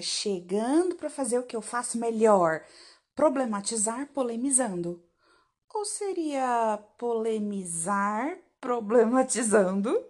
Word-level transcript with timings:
chegando 0.00 0.96
para 0.96 1.10
fazer 1.10 1.38
o 1.38 1.42
que 1.42 1.56
eu 1.56 1.62
faço 1.62 1.98
melhor, 1.98 2.64
problematizar 3.14 4.08
polemizando. 4.12 5.02
Ou 5.74 5.84
seria 5.84 6.78
polemizar 6.98 8.38
problematizando? 8.60 10.06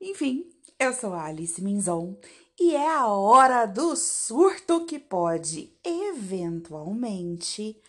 Enfim, 0.00 0.48
eu 0.78 0.92
sou 0.92 1.14
a 1.14 1.24
Alice 1.24 1.62
Minzon 1.62 2.18
e 2.58 2.74
é 2.76 2.88
a 2.88 3.06
hora 3.08 3.66
do 3.66 3.96
surto 3.96 4.84
que 4.86 4.98
pode, 4.98 5.76
eventualmente, 5.82 7.80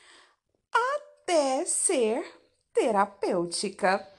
até 0.74 1.66
ser 1.66 2.26
terapêutica. 2.74 4.15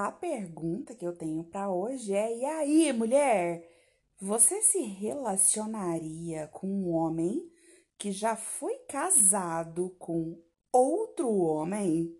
A 0.00 0.12
pergunta 0.12 0.94
que 0.94 1.04
eu 1.04 1.12
tenho 1.12 1.42
para 1.42 1.68
hoje 1.68 2.14
é: 2.14 2.32
e 2.32 2.44
aí, 2.44 2.92
mulher? 2.92 3.68
Você 4.20 4.62
se 4.62 4.78
relacionaria 4.80 6.46
com 6.52 6.68
um 6.68 6.94
homem 6.94 7.50
que 7.98 8.12
já 8.12 8.36
foi 8.36 8.76
casado 8.88 9.90
com 9.98 10.40
outro 10.70 11.28
homem? 11.28 12.16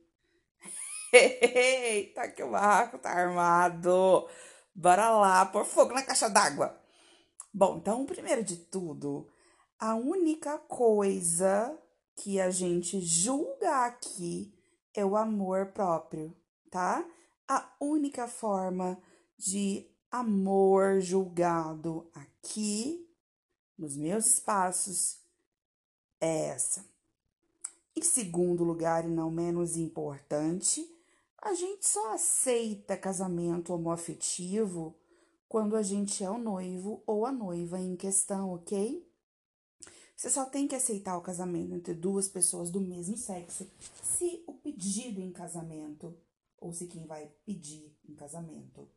Eita, 1.14 2.28
que 2.28 2.42
o 2.42 2.50
barraco 2.50 2.98
tá 2.98 3.10
armado! 3.10 4.28
Bora 4.74 5.10
lá, 5.10 5.46
pôr 5.46 5.64
fogo 5.64 5.94
na 5.94 6.02
caixa 6.02 6.28
d'água! 6.28 6.76
Bom, 7.54 7.76
então, 7.76 8.04
primeiro 8.04 8.42
de 8.42 8.56
tudo, 8.56 9.30
a 9.78 9.94
única 9.94 10.58
coisa 10.58 11.78
que 12.16 12.40
a 12.40 12.50
gente 12.50 13.00
julga 13.00 13.86
aqui 13.86 14.52
é 14.92 15.04
o 15.04 15.16
amor 15.16 15.66
próprio, 15.66 16.36
tá? 16.72 17.08
A 17.48 17.66
única 17.80 18.28
forma 18.28 19.00
de 19.38 19.90
amor 20.10 21.00
julgado 21.00 22.10
aqui, 22.12 23.08
nos 23.76 23.96
meus 23.96 24.26
espaços, 24.26 25.18
é 26.20 26.48
essa. 26.48 26.84
Em 27.96 28.02
segundo 28.02 28.62
lugar, 28.64 29.06
e 29.06 29.08
não 29.08 29.30
menos 29.30 29.78
importante, 29.78 30.86
a 31.40 31.54
gente 31.54 31.86
só 31.86 32.12
aceita 32.12 32.96
casamento 32.96 33.72
homoafetivo 33.72 34.94
quando 35.48 35.74
a 35.74 35.82
gente 35.82 36.22
é 36.22 36.30
o 36.30 36.36
noivo 36.36 37.02
ou 37.06 37.24
a 37.24 37.32
noiva 37.32 37.80
em 37.80 37.96
questão, 37.96 38.52
ok? 38.52 39.10
Você 40.14 40.28
só 40.28 40.44
tem 40.44 40.68
que 40.68 40.74
aceitar 40.74 41.16
o 41.16 41.22
casamento 41.22 41.74
entre 41.74 41.94
duas 41.94 42.28
pessoas 42.28 42.70
do 42.70 42.80
mesmo 42.80 43.16
sexo 43.16 43.66
se 44.02 44.44
o 44.46 44.52
pedido 44.52 45.20
em 45.22 45.32
casamento 45.32 46.14
ou 46.60 46.72
se 46.72 46.86
quem 46.86 47.06
vai 47.06 47.28
pedir 47.44 47.96
em 48.08 48.14
casamento 48.14 48.90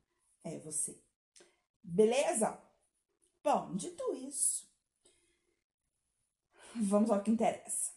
é 0.43 0.57
você. 0.59 1.01
Beleza? 1.83 2.61
Bom, 3.43 3.75
dito 3.75 4.13
isso, 4.13 4.69
vamos 6.75 7.09
ao 7.09 7.23
que 7.23 7.31
interessa. 7.31 7.91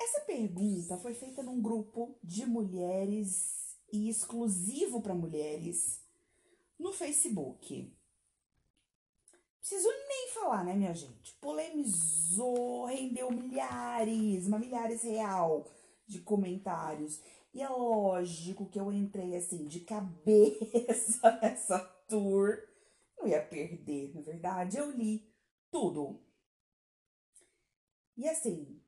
Essa 0.00 0.20
pergunta 0.22 0.98
foi 0.98 1.14
feita 1.14 1.42
num 1.42 1.62
grupo 1.62 2.18
de 2.22 2.44
mulheres 2.44 3.76
e 3.92 4.08
exclusivo 4.08 5.00
para 5.00 5.14
mulheres 5.14 6.02
no 6.78 6.92
Facebook. 6.92 7.96
Preciso 9.60 9.88
nem 10.08 10.28
falar, 10.34 10.64
né, 10.64 10.74
minha 10.74 10.92
gente? 10.92 11.32
Polemizou, 11.40 12.84
rendeu 12.84 13.30
milhares, 13.30 14.46
mas 14.46 14.60
milhares 14.60 15.02
real 15.02 15.66
de 16.06 16.20
comentários. 16.20 17.20
E 17.54 17.62
é 17.62 17.68
lógico 17.68 18.68
que 18.68 18.80
eu 18.80 18.92
entrei 18.92 19.36
assim 19.36 19.68
de 19.68 19.78
cabeça 19.78 21.30
nessa 21.40 21.78
tour. 22.08 22.58
Não 23.16 23.28
ia 23.28 23.40
perder, 23.46 24.12
na 24.12 24.20
verdade. 24.20 24.76
Eu 24.76 24.90
li 24.90 25.32
tudo. 25.70 26.20
E 28.16 28.28
assim, 28.28 28.82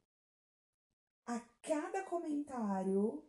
a 1.25 1.39
cada 1.63 2.03
comentário, 2.03 3.25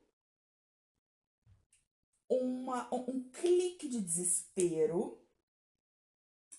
uma, 2.28 2.91
um 2.91 3.29
clique 3.29 3.88
de 3.88 4.01
desespero, 4.01 5.23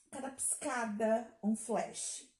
cada 0.08 0.30
piscada, 0.30 1.36
um 1.42 1.56
flash. 1.56 2.32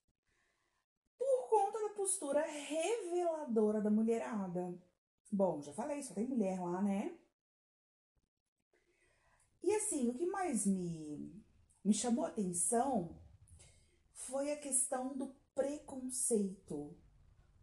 Por 1.19 1.49
conta 1.49 1.81
da 1.81 1.95
postura 1.95 2.47
reveladora 2.47 3.81
da 3.81 3.91
mulherada. 3.91 4.88
Bom, 5.31 5.61
já 5.63 5.73
falei, 5.73 6.03
só 6.03 6.15
tem 6.15 6.27
mulher 6.27 6.59
lá, 6.61 6.81
né? 6.83 7.17
E 9.63 9.75
assim, 9.75 10.09
o 10.09 10.15
que 10.15 10.27
mais 10.27 10.67
me, 10.67 11.45
me 11.85 11.93
chamou 11.93 12.25
a 12.25 12.29
atenção 12.29 13.19
foi 14.13 14.53
a 14.53 14.57
questão 14.57 15.17
do 15.17 15.35
preconceito. 15.55 16.97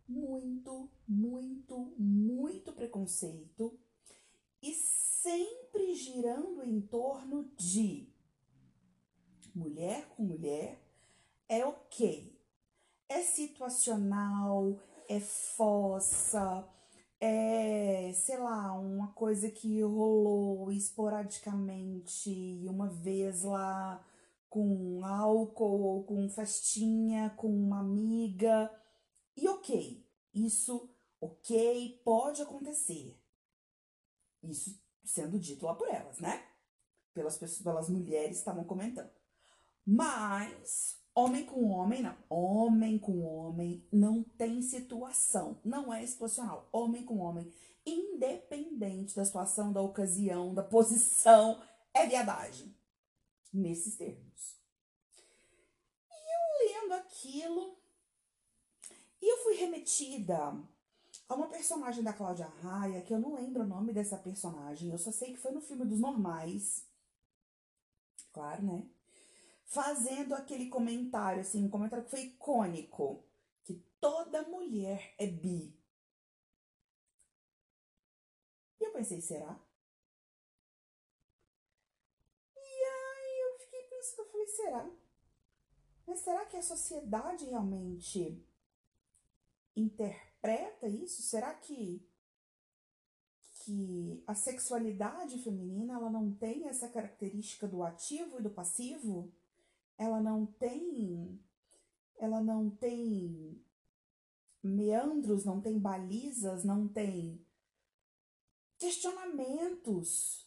Muito, 0.07 0.89
muito, 1.07 1.93
muito 1.97 2.71
preconceito. 2.73 3.79
E 4.61 4.73
sempre 4.73 5.95
girando 5.95 6.63
em 6.63 6.79
torno 6.79 7.45
de 7.55 8.13
mulher 9.55 10.07
com 10.09 10.23
mulher 10.23 10.79
é 11.47 11.65
ok. 11.65 12.39
É 13.07 13.21
situacional, 13.21 14.79
é 15.07 15.19
fossa, 15.19 16.67
é, 17.25 18.13
sei 18.13 18.37
lá, 18.37 18.73
uma 18.73 19.07
coisa 19.13 19.49
que 19.49 19.81
rolou 19.81 20.71
esporadicamente, 20.71 22.63
uma 22.67 22.87
vez 22.87 23.43
lá 23.43 24.05
com 24.49 25.03
álcool 25.03 25.81
ou 25.81 26.03
com 26.03 26.29
festinha, 26.29 27.31
com 27.31 27.47
uma 27.47 27.79
amiga. 27.79 28.71
E 29.35 29.47
ok, 29.49 30.05
isso, 30.33 30.89
ok, 31.19 32.01
pode 32.03 32.41
acontecer. 32.41 33.17
Isso 34.43 34.79
sendo 35.03 35.39
dito 35.39 35.65
lá 35.65 35.73
por 35.75 35.87
elas, 35.89 36.19
né? 36.19 36.45
Pelas 37.13 37.37
pessoas, 37.37 37.61
pelas 37.63 37.89
mulheres 37.89 38.37
estavam 38.37 38.63
comentando. 38.63 39.11
Mas 39.85 40.99
Homem 41.17 41.45
com 41.45 41.69
homem, 41.69 42.01
não. 42.01 42.17
Homem 42.29 42.99
com 42.99 43.23
homem 43.23 43.87
não 43.89 44.21
tem 44.21 44.61
situação. 44.61 45.57
Não 45.63 45.93
é 45.93 46.05
situacional. 46.05 46.67
Homem 46.73 47.05
com 47.05 47.19
homem, 47.19 47.49
independente 47.85 49.15
da 49.15 49.23
situação, 49.23 49.71
da 49.71 49.81
ocasião, 49.81 50.53
da 50.53 50.61
posição, 50.61 51.63
é 51.93 52.05
viadagem. 52.05 52.75
Nesses 53.53 53.95
termos. 53.95 54.57
E 56.11 56.73
eu 56.73 56.81
lendo 56.81 56.93
aquilo, 56.95 57.77
e 59.21 59.31
eu 59.31 59.37
fui 59.37 59.55
remetida 59.55 60.37
a 61.29 61.33
uma 61.33 61.47
personagem 61.47 62.03
da 62.03 62.11
Cláudia 62.11 62.47
Raia, 62.61 63.01
que 63.01 63.13
eu 63.13 63.19
não 63.19 63.35
lembro 63.35 63.63
o 63.63 63.67
nome 63.67 63.93
dessa 63.93 64.17
personagem, 64.17 64.91
eu 64.91 64.97
só 64.97 65.13
sei 65.13 65.31
que 65.31 65.39
foi 65.39 65.51
no 65.51 65.61
filme 65.61 65.85
dos 65.85 65.99
normais. 66.01 66.85
Claro, 68.33 68.63
né? 68.63 68.89
Fazendo 69.65 70.33
aquele 70.33 70.69
comentário, 70.69 71.41
assim, 71.41 71.63
um 71.63 71.69
comentário 71.69 72.05
que 72.05 72.11
foi 72.11 72.21
icônico, 72.21 73.23
que 73.63 73.73
toda 73.99 74.43
mulher 74.43 75.13
é 75.17 75.27
bi. 75.27 75.77
E 78.79 78.83
eu 78.83 78.91
pensei, 78.91 79.21
será? 79.21 79.59
E 82.55 82.59
aí 82.59 83.41
eu 83.41 83.59
fiquei 83.59 83.83
pensando, 83.83 84.19
eu 84.19 84.31
falei, 84.31 84.47
será? 84.47 84.91
Mas 86.07 86.19
será 86.19 86.45
que 86.45 86.57
a 86.57 86.61
sociedade 86.61 87.45
realmente 87.45 88.45
interpreta 89.75 90.87
isso? 90.87 91.21
Será 91.23 91.53
que 91.53 92.07
que 93.65 94.23
a 94.27 94.35
sexualidade 94.35 95.39
feminina 95.39 95.95
ela 95.95 96.09
não 96.11 96.31
tem 96.31 96.67
essa 96.67 96.87
característica 96.87 97.67
do 97.67 97.81
ativo 97.81 98.39
e 98.39 98.43
do 98.43 98.51
passivo? 98.51 99.33
Ela 99.97 100.19
não 100.21 100.45
tem 100.45 101.39
ela 102.17 102.41
não 102.41 102.69
tem 102.69 103.61
meandros, 104.63 105.45
não 105.45 105.61
tem 105.61 105.77
balizas, 105.77 106.63
não 106.63 106.87
tem 106.87 107.45
questionamentos 108.77 110.45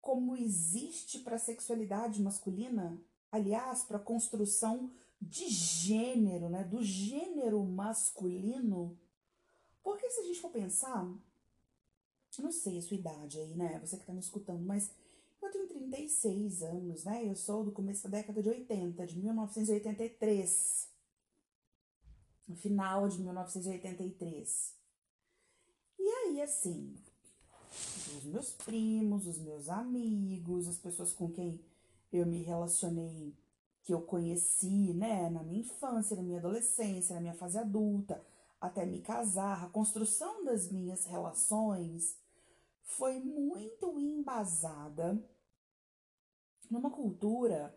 como 0.00 0.36
existe 0.36 1.20
para 1.20 1.36
a 1.36 1.38
sexualidade 1.38 2.20
masculina, 2.20 3.00
aliás, 3.32 3.84
para 3.84 3.96
a 3.96 4.02
construção 4.02 4.92
de 5.20 5.48
gênero, 5.48 6.48
né, 6.50 6.62
do 6.62 6.82
gênero 6.82 7.62
masculino. 7.64 8.98
Porque 9.82 10.10
se 10.10 10.20
a 10.20 10.24
gente 10.24 10.40
for 10.40 10.50
pensar, 10.50 11.10
não 12.38 12.52
sei 12.52 12.78
a 12.78 12.82
sua 12.82 12.96
idade 12.96 13.38
aí, 13.38 13.54
né, 13.54 13.78
você 13.78 13.96
que 13.96 14.02
está 14.02 14.12
me 14.12 14.20
escutando, 14.20 14.62
mas 14.64 14.90
tenho 15.54 15.68
36 15.68 16.62
anos, 16.62 17.04
né? 17.04 17.24
Eu 17.26 17.36
sou 17.36 17.64
do 17.64 17.72
começo 17.72 18.04
da 18.04 18.18
década 18.18 18.42
de 18.42 18.48
80, 18.48 19.06
de 19.06 19.18
1983. 19.18 20.88
No 22.46 22.56
final 22.56 23.08
de 23.08 23.20
1983. 23.22 24.74
E 25.98 26.08
aí, 26.08 26.42
assim, 26.42 26.94
Os 28.18 28.24
meus 28.24 28.52
primos, 28.52 29.26
os 29.26 29.38
meus 29.38 29.68
amigos, 29.68 30.68
as 30.68 30.78
pessoas 30.78 31.12
com 31.12 31.30
quem 31.30 31.60
eu 32.12 32.24
me 32.26 32.42
relacionei, 32.42 33.34
que 33.82 33.92
eu 33.92 34.00
conheci, 34.02 34.94
né, 34.94 35.28
na 35.30 35.42
minha 35.42 35.60
infância, 35.60 36.16
na 36.16 36.22
minha 36.22 36.38
adolescência, 36.38 37.14
na 37.14 37.20
minha 37.20 37.34
fase 37.34 37.58
adulta, 37.58 38.24
até 38.60 38.86
me 38.86 39.00
casar, 39.00 39.64
a 39.64 39.68
construção 39.68 40.44
das 40.44 40.70
minhas 40.70 41.04
relações 41.06 42.16
foi 42.82 43.18
muito 43.18 43.98
embasada 43.98 45.22
numa 46.70 46.90
cultura 46.90 47.74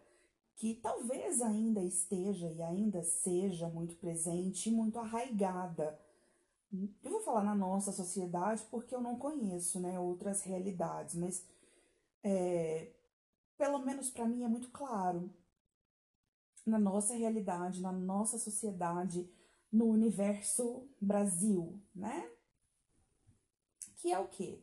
que 0.56 0.74
talvez 0.75 1.42
ainda 1.42 1.84
esteja 1.84 2.50
e 2.51 2.62
ainda 2.62 3.04
seja 3.04 3.69
muito 3.69 3.95
presente 3.95 4.69
e 4.69 4.72
muito 4.72 4.98
arraigada. 4.98 6.00
Eu 7.04 7.12
vou 7.12 7.22
falar 7.22 7.44
na 7.44 7.56
nossa 7.56 7.92
sociedade 7.92 8.66
porque 8.72 8.94
eu 8.94 9.00
não 9.00 9.18
conheço 9.18 9.80
né, 9.80 10.00
outras 10.00 10.42
realidades, 10.42 11.16
mas 11.16 11.45
é, 12.24 12.92
pelo 13.57 13.80
menos 13.80 14.10
para 14.10 14.25
mim 14.25 14.44
é 14.44 14.48
muito 14.48 14.69
claro. 14.69 15.30
Na 16.66 16.80
nossa 16.80 17.13
realidade, 17.13 17.81
na 17.81 17.92
nossa 17.92 18.38
sociedade, 18.38 19.30
no 19.72 19.86
universo 19.86 20.88
Brasil, 21.00 21.80
né? 21.95 22.30
Que 23.98 24.12
é 24.12 24.19
o 24.19 24.28
quê? 24.28 24.60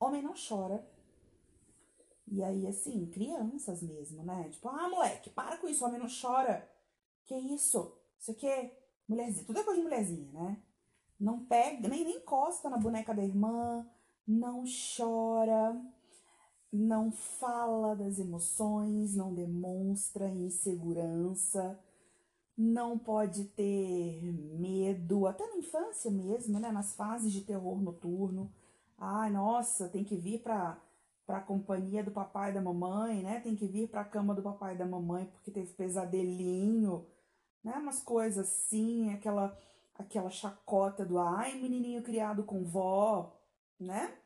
Homem 0.00 0.22
não 0.22 0.34
chora, 0.34 0.84
e 2.26 2.42
aí, 2.42 2.66
assim, 2.66 3.06
crianças 3.06 3.82
mesmo, 3.82 4.22
né? 4.24 4.48
Tipo, 4.50 4.68
ah, 4.68 4.88
moleque, 4.88 5.30
para 5.30 5.58
com 5.58 5.68
isso, 5.68 5.84
homem 5.84 6.00
não 6.00 6.08
chora. 6.08 6.68
Que 7.24 7.34
isso? 7.34 7.96
Isso 8.18 8.30
aqui 8.30 8.46
é 8.46 8.76
mulherzinha. 9.08 9.46
Tudo 9.46 9.58
é 9.58 9.64
coisa 9.64 9.80
de 9.80 9.84
mulherzinha, 9.84 10.30
né? 10.32 10.62
Não 11.20 11.44
pega, 11.44 11.88
nem, 11.88 12.04
nem 12.04 12.16
encosta 12.16 12.68
na 12.68 12.76
boneca 12.76 13.14
da 13.14 13.22
irmã, 13.22 13.86
não 14.26 14.64
chora, 14.96 15.80
não 16.72 17.12
fala 17.12 17.94
das 17.94 18.18
emoções, 18.18 19.14
não 19.14 19.32
demonstra 19.32 20.28
insegurança, 20.28 21.78
não 22.56 22.98
pode 22.98 23.44
ter 23.44 24.22
medo, 24.58 25.26
até 25.26 25.46
na 25.46 25.56
infância 25.56 26.10
mesmo, 26.10 26.58
né? 26.58 26.72
Nas 26.72 26.94
fases 26.94 27.32
de 27.32 27.42
terror 27.42 27.80
noturno. 27.80 28.52
Ai, 28.98 29.30
nossa, 29.30 29.88
tem 29.88 30.04
que 30.04 30.16
vir 30.16 30.42
pra 30.42 30.80
para 31.26 31.38
a 31.38 31.42
companhia 31.42 32.04
do 32.04 32.10
papai 32.10 32.50
e 32.50 32.54
da 32.54 32.60
mamãe, 32.60 33.22
né? 33.22 33.40
Tem 33.40 33.56
que 33.56 33.66
vir 33.66 33.88
para 33.88 34.02
a 34.02 34.04
cama 34.04 34.34
do 34.34 34.42
papai 34.42 34.74
e 34.74 34.78
da 34.78 34.86
mamãe 34.86 35.26
porque 35.26 35.50
teve 35.50 35.72
pesadelinho, 35.72 37.06
né? 37.62 37.72
Umas 37.78 38.02
coisas 38.02 38.46
assim, 38.46 39.12
aquela 39.12 39.56
aquela 39.94 40.28
chacota 40.28 41.04
do 41.04 41.18
ai, 41.18 41.54
menininho 41.54 42.02
criado 42.02 42.42
com 42.44 42.64
vó, 42.64 43.40
né? 43.78 44.18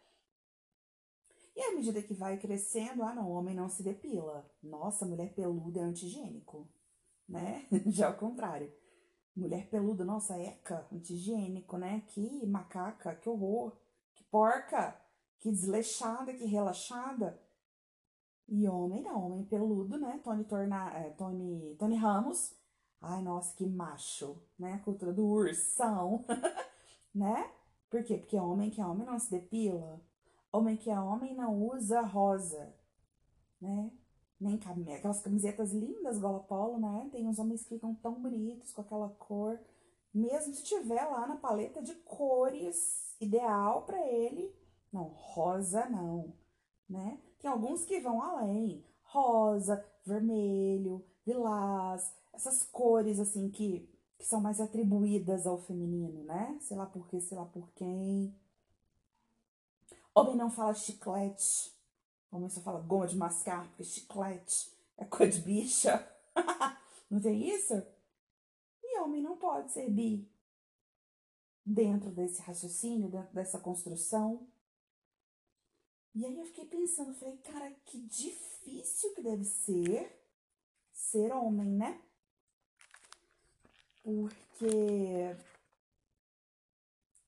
E 1.54 1.60
à 1.60 1.74
medida 1.74 2.02
que 2.02 2.14
vai 2.14 2.38
crescendo, 2.38 3.02
ah, 3.02 3.14
não, 3.14 3.30
homem 3.30 3.54
não 3.54 3.68
se 3.68 3.82
depila. 3.82 4.48
Nossa, 4.62 5.04
mulher 5.04 5.34
peluda 5.34 5.80
é 5.80 5.82
antigênico, 5.82 6.68
né? 7.28 7.66
Já 7.86 8.08
ao 8.08 8.16
contrário. 8.16 8.72
Mulher 9.36 9.68
peluda, 9.68 10.04
nossa, 10.04 10.38
eca, 10.38 10.86
antigênico, 10.92 11.76
né? 11.76 12.02
Que 12.08 12.46
macaca, 12.46 13.14
que 13.14 13.28
horror, 13.28 13.76
que 14.14 14.24
porca 14.24 14.96
que 15.40 15.50
desleixada, 15.50 16.32
que 16.32 16.44
relaxada. 16.44 17.40
E 18.49 18.67
homem 18.67 19.02
não, 19.02 19.26
homem 19.26 19.44
peludo, 19.44 19.99
né? 19.99 20.20
Tony, 20.25 20.44
Torna, 20.44 20.90
é, 20.94 21.11
Tony, 21.11 21.76
Tony 21.79 21.96
Ramos. 21.96 22.56
Ai, 23.00 23.23
nossa, 23.23 23.55
que 23.55 23.67
macho, 23.67 24.43
né? 24.58 24.75
A 24.75 24.79
cultura 24.79 25.12
do 25.12 25.26
ursão, 25.26 26.25
né? 27.14 27.50
Por 27.90 28.02
quê? 28.02 28.17
Porque 28.19 28.37
homem 28.37 28.70
que 28.70 28.81
é 28.81 28.87
homem 28.87 29.06
não 29.06 29.19
se 29.19 29.31
depila. 29.31 30.00
Homem 30.50 30.76
que 30.76 30.90
é 30.90 30.99
homem 30.99 31.35
não 31.35 31.62
usa 31.62 32.00
rosa, 32.00 32.75
né? 33.61 33.90
Nem 34.40 34.58
aquelas 34.94 35.20
camisetas 35.20 35.73
lindas, 35.73 36.19
gola 36.19 36.40
polo, 36.40 36.79
né? 36.79 37.08
Tem 37.11 37.26
uns 37.26 37.38
homens 37.38 37.62
que 37.64 37.70
ficam 37.70 37.94
tão 37.96 38.14
bonitos 38.14 38.73
com 38.73 38.81
aquela 38.81 39.08
cor. 39.11 39.58
Mesmo 40.14 40.55
se 40.55 40.62
tiver 40.62 41.05
lá 41.05 41.26
na 41.26 41.37
paleta 41.37 41.82
de 41.82 41.94
cores 41.96 43.14
ideal 43.20 43.82
para 43.82 44.00
ele, 44.06 44.55
não, 44.93 45.05
rosa 45.05 45.88
não, 45.88 46.32
né? 46.88 47.19
Tem 47.38 47.50
alguns 47.50 47.85
que 47.85 48.00
vão 48.00 48.23
além. 48.23 48.85
Rosa, 49.02 49.85
vermelho, 50.05 51.05
lilás, 51.26 52.12
essas 52.32 52.62
cores 52.62 53.19
assim 53.19 53.50
que, 53.50 53.88
que 54.19 54.26
são 54.26 54.40
mais 54.40 54.61
atribuídas 54.61 55.46
ao 55.46 55.58
feminino, 55.58 56.25
né? 56.25 56.58
Sei 56.61 56.76
lá 56.76 56.87
por 56.87 57.06
quê, 57.08 57.20
sei 57.20 57.37
lá 57.37 57.44
por 57.44 57.70
quem. 57.73 58.35
Homem 60.14 60.37
não 60.37 60.50
fala 60.50 60.75
chiclete. 60.75 61.73
Homem 62.31 62.50
só 62.50 62.61
fala 62.61 62.81
goma 62.81 63.06
de 63.06 63.17
mascar, 63.17 63.67
porque 63.69 63.85
chiclete 63.85 64.70
é 64.96 65.05
coisa 65.05 65.38
de 65.38 65.44
bicha. 65.44 66.06
não 67.11 67.20
tem 67.20 67.49
isso? 67.49 67.75
E 68.82 69.00
homem 69.00 69.23
não 69.23 69.37
pode 69.37 69.73
ser 69.73 69.88
bi. 69.90 70.29
Dentro 71.64 72.11
desse 72.11 72.43
raciocínio, 72.43 73.08
dentro 73.08 73.35
dessa 73.35 73.58
construção. 73.58 74.46
E 76.18 76.26
aí 76.26 76.36
eu 76.36 76.44
fiquei 76.46 76.64
pensando, 76.64 77.14
falei, 77.14 77.36
cara, 77.36 77.70
que 77.84 77.96
difícil 77.96 79.14
que 79.14 79.22
deve 79.22 79.44
ser 79.44 80.20
ser 80.92 81.30
homem, 81.32 81.68
né? 81.68 82.02
Porque 84.02 85.36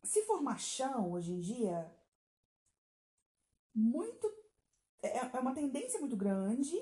se 0.02 0.24
for 0.24 0.42
machão 0.42 1.12
hoje 1.12 1.30
em 1.30 1.38
dia, 1.38 1.88
muito 3.72 4.26
é, 5.00 5.18
é 5.18 5.38
uma 5.38 5.54
tendência 5.54 6.00
muito 6.00 6.16
grande 6.16 6.74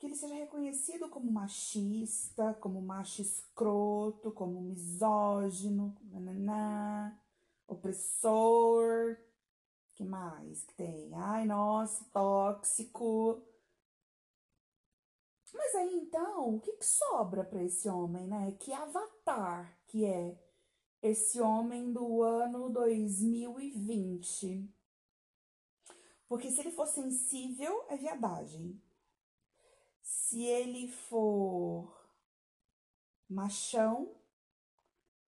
que 0.00 0.06
ele 0.06 0.16
seja 0.16 0.34
reconhecido 0.34 1.08
como 1.08 1.30
machista, 1.30 2.54
como 2.54 2.82
macho 2.82 3.22
escroto, 3.22 4.32
como 4.32 4.60
misógino, 4.60 5.96
nananã, 6.10 7.16
opressor, 7.68 9.16
que 9.94 10.04
mais 10.04 10.64
que 10.64 10.74
tem? 10.74 11.14
Ai, 11.14 11.46
nossa, 11.46 12.04
tóxico. 12.12 13.42
Mas 15.52 15.74
aí 15.76 15.94
então, 15.94 16.56
o 16.56 16.60
que, 16.60 16.72
que 16.72 16.84
sobra 16.84 17.44
para 17.44 17.62
esse 17.62 17.88
homem, 17.88 18.26
né? 18.26 18.52
Que 18.58 18.72
avatar 18.72 19.78
que 19.86 20.04
é 20.04 20.36
esse 21.00 21.40
homem 21.40 21.92
do 21.92 22.22
ano 22.22 22.68
2020? 22.70 24.68
Porque 26.28 26.50
se 26.50 26.60
ele 26.60 26.72
for 26.72 26.88
sensível, 26.88 27.84
é 27.88 27.96
viadagem. 27.96 28.82
Se 30.02 30.42
ele 30.42 30.88
for 30.88 31.88
machão, 33.28 34.12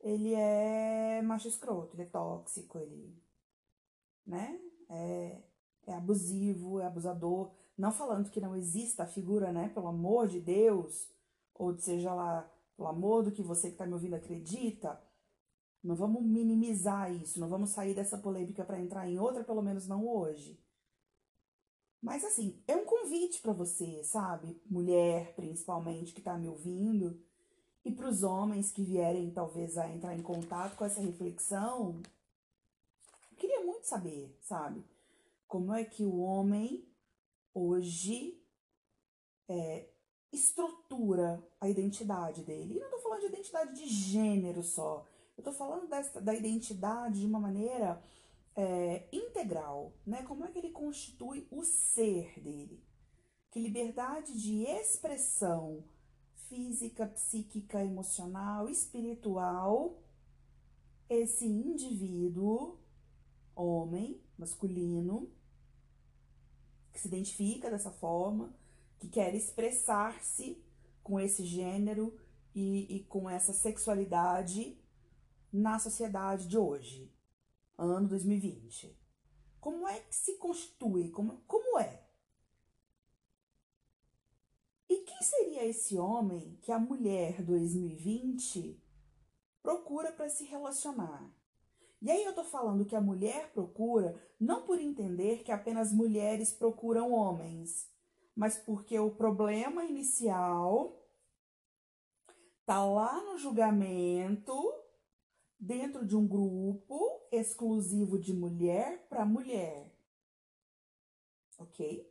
ele 0.01 0.35
é 0.35 1.23
macho 1.23 1.47
escroto, 1.49 1.95
ele 1.95 2.03
é 2.03 2.07
tóxico, 2.07 2.79
ele 2.79 3.26
né? 4.27 4.59
É, 4.89 5.43
é 5.87 5.95
abusivo, 5.95 6.81
é 6.81 6.87
abusador. 6.87 7.51
Não 7.77 7.93
falando 7.93 8.31
que 8.31 8.41
não 8.41 8.57
exista 8.57 9.05
a 9.05 9.07
figura, 9.07 9.53
né? 9.53 9.69
Pelo 9.69 9.89
amor 9.89 10.29
de 10.29 10.41
Deus, 10.41 11.09
ou 11.55 11.77
seja 11.79 12.13
lá, 12.13 12.51
pelo 12.77 12.89
amor 12.89 13.25
do 13.25 13.33
que 13.33 13.43
você 13.43 13.69
que 13.69 13.75
está 13.75 13.87
me 13.87 13.93
ouvindo 13.93 14.17
acredita, 14.17 15.01
não 15.83 15.95
vamos 15.95 16.23
minimizar 16.23 17.13
isso, 17.13 17.39
não 17.39 17.49
vamos 17.49 17.71
sair 17.71 17.95
dessa 17.95 18.19
polêmica 18.19 18.65
para 18.65 18.81
entrar 18.81 19.09
em 19.09 19.19
outra, 19.19 19.45
pelo 19.45 19.63
menos 19.63 19.87
não 19.87 20.07
hoje. 20.07 20.59
Mas 22.03 22.25
assim, 22.25 22.61
é 22.67 22.77
um 22.77 22.85
convite 22.85 23.41
para 23.41 23.53
você, 23.53 24.03
sabe? 24.05 24.61
Mulher, 24.67 25.35
principalmente, 25.35 26.13
que 26.13 26.21
está 26.21 26.37
me 26.37 26.49
ouvindo, 26.49 27.21
e 27.85 27.93
para 27.93 28.09
os 28.09 28.23
homens 28.23 28.73
que 28.73 28.83
vierem 28.83 29.31
talvez 29.31 29.79
a 29.79 29.89
entrar 29.89 30.17
em 30.17 30.23
contato 30.23 30.77
com 30.77 30.85
essa 30.85 31.01
reflexão, 31.01 32.01
saber, 33.87 34.37
sabe? 34.43 34.85
Como 35.47 35.73
é 35.73 35.85
que 35.85 36.05
o 36.05 36.19
homem 36.19 36.87
hoje 37.55 38.43
é, 39.49 39.89
estrutura 40.33 41.43
a 41.61 41.69
identidade 41.69 42.43
dele. 42.43 42.77
E 42.77 42.81
não 42.81 42.91
tô 42.91 42.99
falando 42.99 43.21
de 43.21 43.27
identidade 43.27 43.75
de 43.75 43.87
gênero 43.89 44.63
só. 44.63 45.07
Eu 45.37 45.45
tô 45.45 45.53
falando 45.53 45.89
dessa, 45.89 46.21
da 46.21 46.35
identidade 46.35 47.21
de 47.21 47.27
uma 47.27 47.41
maneira 47.41 48.03
é, 48.55 49.09
integral, 49.13 49.93
né? 50.07 50.23
Como 50.23 50.45
é 50.45 50.51
que 50.51 50.59
ele 50.59 50.71
constitui 50.71 51.47
o 51.51 51.63
ser 51.65 52.41
dele? 52.41 52.83
Que 53.51 53.61
liberdade 53.61 54.39
de 54.39 54.65
expressão 54.65 55.85
física, 56.49 57.07
psíquica, 57.07 57.83
emocional, 57.83 58.69
espiritual 58.69 60.03
esse 61.09 61.47
indivíduo 61.47 62.79
homem, 63.57 64.23
masculino, 64.39 65.33
que 66.93 67.01
se 67.01 67.09
identifica 67.09 67.71
dessa 67.71 67.91
forma, 67.91 68.55
que 68.99 69.09
quer 69.09 69.35
expressar-se 69.35 70.63
com 71.03 71.19
esse 71.19 71.45
gênero 71.45 72.19
e, 72.55 72.97
e 72.97 73.05
com 73.05 73.29
essa 73.29 73.53
sexualidade 73.53 74.79
na 75.53 75.79
sociedade 75.79 76.47
de 76.47 76.59
hoje, 76.59 77.13
ano 77.77 78.09
2020. 78.09 78.99
Como 79.61 79.89
é 79.89 80.01
que 80.01 80.15
se 80.15 80.37
constitui? 80.37 81.11
Como, 81.11 81.43
como 81.47 81.79
é? 81.79 82.07
E 84.89 84.99
quem 84.99 85.21
seria 85.23 85.65
esse 85.65 85.99
homem 85.99 86.59
que 86.63 86.71
a 86.71 86.79
mulher 86.79 87.43
2020 87.43 88.81
procura 89.63 90.13
para 90.13 90.29
se 90.29 90.45
relacionar? 90.45 91.36
E 92.07 92.11
aí 92.13 92.23
eu 92.23 92.33
tô 92.33 92.45
falando 92.45 92.85
que 92.85 92.95
a 92.95 93.01
mulher 93.01 93.51
procura 93.51 94.15
não 94.39 94.63
por 94.63 94.81
entender 94.81 95.43
que 95.43 95.51
apenas 95.51 95.93
mulheres 95.93 96.53
procuram 96.53 97.11
homens, 97.11 97.91
mas 98.33 98.57
porque 98.57 98.97
o 98.97 99.11
problema 99.11 99.85
inicial 99.85 101.05
tá 102.65 102.85
lá 102.85 103.21
no 103.25 103.37
julgamento, 103.37 104.73
dentro 105.59 106.07
de 106.07 106.17
um 106.17 106.25
grupo 106.25 107.27
exclusivo 107.33 108.21
de 108.21 108.33
mulher 108.33 109.05
para 109.09 109.25
mulher. 109.25 109.93
Ok? 111.59 112.09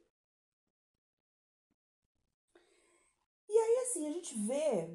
E 3.47 3.57
aí, 3.57 3.77
assim, 3.83 4.07
a 4.07 4.11
gente 4.11 4.37
vê. 4.45 4.89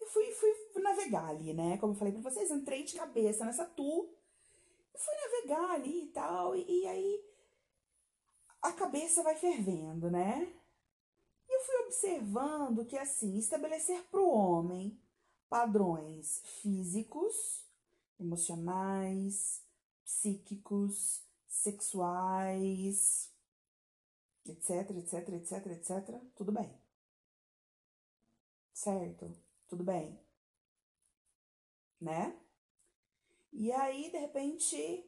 Eu 0.00 0.08
fui, 0.08 0.24
fui 0.32 0.82
navegar 0.82 1.28
ali, 1.28 1.54
né? 1.54 1.78
Como 1.78 1.92
eu 1.92 1.96
falei 1.96 2.12
pra 2.12 2.28
vocês, 2.28 2.50
entrei 2.50 2.82
de 2.82 2.96
cabeça 2.96 3.44
nessa 3.44 3.64
tour. 3.64 4.18
Fui 5.04 5.14
navegar 5.14 5.70
ali 5.72 6.04
e 6.04 6.06
tal. 6.08 6.54
E, 6.54 6.82
e 6.82 6.86
aí 6.86 7.24
a 8.62 8.72
cabeça 8.72 9.22
vai 9.22 9.36
fervendo, 9.36 10.10
né? 10.10 10.52
E 11.48 11.56
eu 11.56 11.60
fui 11.64 11.76
observando 11.86 12.86
que, 12.86 12.96
assim, 12.96 13.36
estabelecer 13.38 14.02
para 14.04 14.20
o 14.20 14.30
homem 14.30 15.00
padrões 15.48 16.42
físicos, 16.60 17.66
emocionais, 18.18 19.64
psíquicos, 20.04 21.22
sexuais, 21.48 23.32
etc, 24.46 24.90
etc, 24.90 25.28
etc, 25.30 25.66
etc, 25.66 26.20
tudo 26.36 26.52
bem. 26.52 26.72
Certo? 28.72 29.36
Tudo 29.68 29.84
bem. 29.84 30.18
Né? 32.00 32.38
E 33.52 33.72
aí, 33.72 34.10
de 34.10 34.18
repente, 34.18 35.04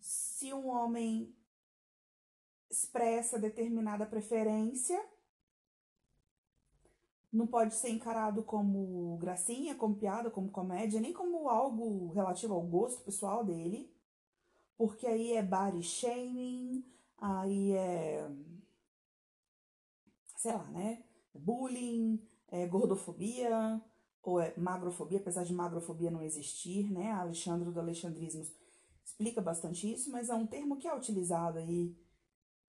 se 0.00 0.52
um 0.52 0.68
homem 0.68 1.34
expressa 2.70 3.38
determinada 3.38 4.06
preferência, 4.06 5.02
não 7.32 7.46
pode 7.46 7.74
ser 7.74 7.90
encarado 7.90 8.42
como 8.42 9.16
gracinha, 9.18 9.74
como 9.74 9.96
piada, 9.96 10.30
como 10.30 10.50
comédia, 10.50 11.00
nem 11.00 11.12
como 11.12 11.48
algo 11.48 12.12
relativo 12.12 12.54
ao 12.54 12.62
gosto 12.62 13.04
pessoal 13.04 13.44
dele, 13.44 13.92
porque 14.76 15.06
aí 15.06 15.32
é 15.32 15.42
body 15.42 15.82
shaming, 15.82 16.84
aí 17.18 17.72
é. 17.72 18.30
sei 20.36 20.52
lá, 20.52 20.64
né? 20.70 21.04
Bullying, 21.34 22.20
é 22.48 22.66
gordofobia, 22.66 23.80
ou 24.26 24.40
é 24.40 24.52
magrofobia, 24.56 25.18
apesar 25.18 25.44
de 25.44 25.54
magrofobia 25.54 26.10
não 26.10 26.20
existir, 26.20 26.90
né? 26.90 27.12
A 27.12 27.20
Alexandre 27.20 27.70
do 27.70 27.78
Alexandrismo 27.78 28.44
explica 29.04 29.40
bastante 29.40 29.90
isso, 29.90 30.10
mas 30.10 30.28
é 30.28 30.34
um 30.34 30.44
termo 30.44 30.76
que 30.76 30.88
é 30.88 30.94
utilizado 30.94 31.58
aí 31.58 31.96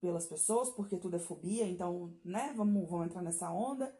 pelas 0.00 0.24
pessoas, 0.24 0.70
porque 0.70 0.96
tudo 0.96 1.16
é 1.16 1.18
fobia, 1.18 1.66
então, 1.66 2.14
né? 2.24 2.54
Vamos, 2.56 2.88
vamos 2.88 3.06
entrar 3.06 3.22
nessa 3.22 3.50
onda. 3.50 3.92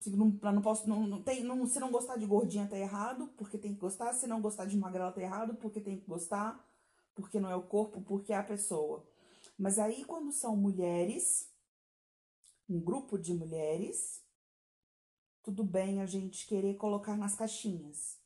Se 0.00 0.10
não, 0.10 0.28
não 0.28 0.60
posso, 0.60 0.86
não, 0.86 1.06
não 1.06 1.22
tem, 1.22 1.42
não, 1.42 1.66
se 1.66 1.80
não 1.80 1.90
gostar 1.90 2.18
de 2.18 2.26
gordinha 2.26 2.68
tá 2.68 2.76
errado, 2.76 3.26
porque 3.38 3.56
tem 3.56 3.72
que 3.72 3.80
gostar. 3.80 4.12
Se 4.12 4.26
não 4.26 4.42
gostar 4.42 4.66
de 4.66 4.76
magrela 4.76 5.10
tá 5.12 5.22
errado, 5.22 5.54
porque 5.54 5.80
tem 5.80 5.98
que 5.98 6.06
gostar. 6.06 6.62
Porque 7.14 7.40
não 7.40 7.50
é 7.50 7.56
o 7.56 7.62
corpo, 7.62 8.02
porque 8.02 8.34
é 8.34 8.36
a 8.36 8.42
pessoa. 8.42 9.02
Mas 9.58 9.78
aí 9.78 10.04
quando 10.04 10.30
são 10.30 10.54
mulheres, 10.54 11.50
um 12.68 12.78
grupo 12.78 13.18
de 13.18 13.32
mulheres, 13.32 14.25
tudo 15.46 15.62
bem 15.62 16.02
a 16.02 16.06
gente 16.06 16.44
querer 16.44 16.74
colocar 16.74 17.16
nas 17.16 17.36
caixinhas. 17.36 18.18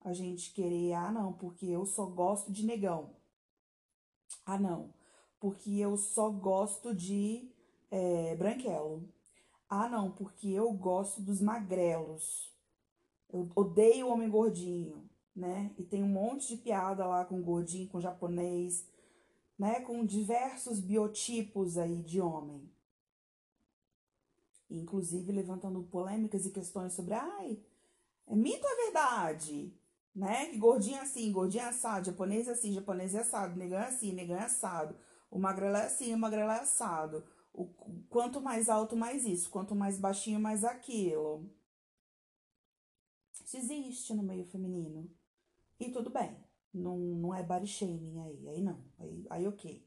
A 0.00 0.14
gente 0.14 0.50
querer, 0.54 0.94
ah 0.94 1.12
não, 1.12 1.30
porque 1.34 1.66
eu 1.66 1.84
só 1.84 2.06
gosto 2.06 2.50
de 2.50 2.64
negão. 2.64 3.10
Ah 4.46 4.58
não, 4.58 4.94
porque 5.38 5.72
eu 5.72 5.94
só 5.98 6.30
gosto 6.30 6.94
de 6.94 7.50
é, 7.90 8.34
branquelo. 8.36 9.06
Ah, 9.68 9.90
não, 9.90 10.10
porque 10.10 10.48
eu 10.48 10.72
gosto 10.72 11.20
dos 11.20 11.38
magrelos. 11.38 12.50
Eu 13.30 13.46
odeio 13.54 14.06
o 14.06 14.10
homem 14.10 14.30
gordinho, 14.30 15.06
né? 15.36 15.70
E 15.76 15.82
tem 15.82 16.02
um 16.02 16.08
monte 16.08 16.48
de 16.48 16.62
piada 16.62 17.04
lá 17.04 17.26
com 17.26 17.42
gordinho, 17.42 17.90
com 17.90 18.00
japonês, 18.00 18.88
né? 19.58 19.80
Com 19.80 20.02
diversos 20.02 20.80
biotipos 20.80 21.76
aí 21.76 22.02
de 22.02 22.22
homem. 22.22 22.73
Inclusive 24.76 25.32
levantando 25.32 25.82
polêmicas 25.84 26.46
e 26.46 26.50
questões 26.50 26.92
sobre, 26.92 27.14
ai, 27.14 27.58
é 28.26 28.34
mito 28.34 28.64
ou 28.64 28.72
é 28.72 28.84
verdade? 28.84 29.72
Né? 30.14 30.46
Que 30.46 30.58
gordinho 30.58 30.96
é 30.96 31.00
assim, 31.00 31.32
gordinho 31.32 31.64
é 31.64 31.68
assado, 31.68 32.06
japonês 32.06 32.48
assim, 32.48 32.72
japonês 32.72 33.14
é 33.14 33.20
assado, 33.20 33.56
negão 33.56 33.78
é 33.78 33.88
assim, 33.88 34.12
negão 34.12 34.36
é 34.36 34.44
assado. 34.44 34.96
O 35.30 35.38
magrelo 35.38 35.76
é 35.76 35.86
assim, 35.86 36.14
o 36.14 36.18
magrelo 36.18 36.50
é 36.50 36.60
assado. 36.60 37.24
O, 37.52 37.66
quanto 38.08 38.40
mais 38.40 38.68
alto, 38.68 38.96
mais 38.96 39.24
isso. 39.24 39.50
Quanto 39.50 39.74
mais 39.74 39.98
baixinho, 39.98 40.40
mais 40.40 40.64
aquilo. 40.64 41.48
Isso 43.44 43.56
existe 43.56 44.14
no 44.14 44.22
meio 44.22 44.44
feminino. 44.44 45.10
E 45.78 45.90
tudo 45.90 46.10
bem. 46.10 46.36
Não, 46.72 46.96
não 46.98 47.34
é 47.34 47.42
body 47.42 47.66
shaming 47.66 48.20
aí. 48.20 48.48
Aí 48.48 48.60
não. 48.60 48.78
Aí, 48.98 49.26
aí 49.30 49.46
ok. 49.46 49.86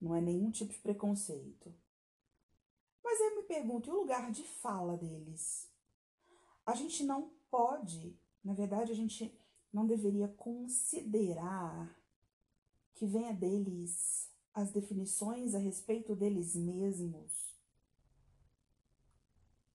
Não 0.00 0.14
é 0.14 0.20
nenhum 0.20 0.50
tipo 0.50 0.72
de 0.72 0.78
preconceito. 0.78 1.74
Mas 3.18 3.32
eu 3.32 3.36
me 3.36 3.42
pergunto, 3.44 3.88
e 3.88 3.92
o 3.92 3.96
lugar 3.96 4.30
de 4.30 4.42
fala 4.42 4.94
deles? 4.94 5.72
A 6.66 6.74
gente 6.74 7.02
não 7.02 7.30
pode, 7.50 8.14
na 8.44 8.52
verdade, 8.52 8.92
a 8.92 8.94
gente 8.94 9.34
não 9.72 9.86
deveria 9.86 10.28
considerar 10.28 11.98
que 12.92 13.06
venha 13.06 13.32
deles 13.32 14.30
as 14.52 14.70
definições 14.70 15.54
a 15.54 15.58
respeito 15.58 16.14
deles 16.14 16.54
mesmos, 16.54 17.58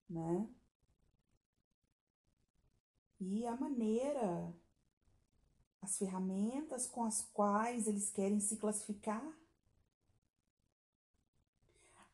né? 0.07 0.47
E 3.19 3.47
a 3.47 3.55
maneira, 3.55 4.55
as 5.81 5.97
ferramentas 5.97 6.85
com 6.85 7.03
as 7.03 7.23
quais 7.33 7.87
eles 7.87 8.11
querem 8.11 8.39
se 8.39 8.57
classificar. 8.57 9.40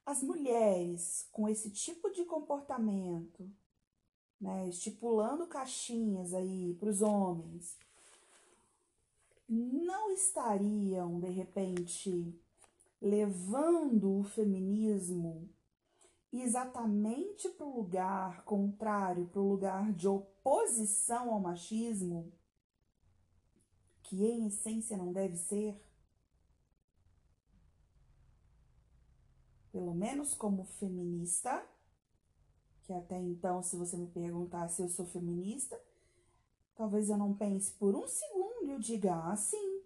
As 0.08 0.24
mulheres 0.24 1.28
com 1.34 1.50
esse 1.50 1.70
tipo 1.70 2.10
de 2.10 2.24
comportamento, 2.24 3.52
né, 4.40 4.70
estipulando 4.70 5.46
caixinhas 5.48 6.34
aí 6.34 6.74
para 6.76 6.88
os 6.88 7.02
homens, 7.02 7.78
não 9.50 10.10
estariam 10.14 11.20
de 11.20 11.28
repente 11.28 12.34
levando 13.02 14.20
o 14.20 14.24
feminismo 14.24 15.50
exatamente 16.32 17.50
para 17.50 17.66
o 17.66 17.76
lugar 17.76 18.46
contrário, 18.46 19.28
para 19.28 19.42
o 19.42 19.50
lugar 19.50 19.92
de 19.92 20.08
oposição 20.08 21.34
ao 21.34 21.42
machismo, 21.42 22.32
que 24.04 24.24
em 24.24 24.48
essência 24.48 24.96
não 24.96 25.12
deve 25.12 25.36
ser? 25.36 25.78
Pelo 29.72 29.94
menos 29.94 30.34
como 30.34 30.64
feminista, 30.64 31.64
que 32.84 32.94
até 32.94 33.18
então, 33.20 33.62
se 33.62 33.76
você 33.76 33.98
me 33.98 34.08
perguntar 34.08 34.70
se 34.70 34.82
eu 34.82 34.90
sou 34.90 35.06
feminista, 35.06 35.80
talvez 36.76 37.10
eu 37.10 37.18
não 37.18 37.34
pense 37.34 37.72
por 37.74 37.96
um 37.96 38.08
segundo 38.08 38.66
e 38.66 38.72
eu 38.72 38.80
diga 38.80 39.16
assim. 39.32 39.82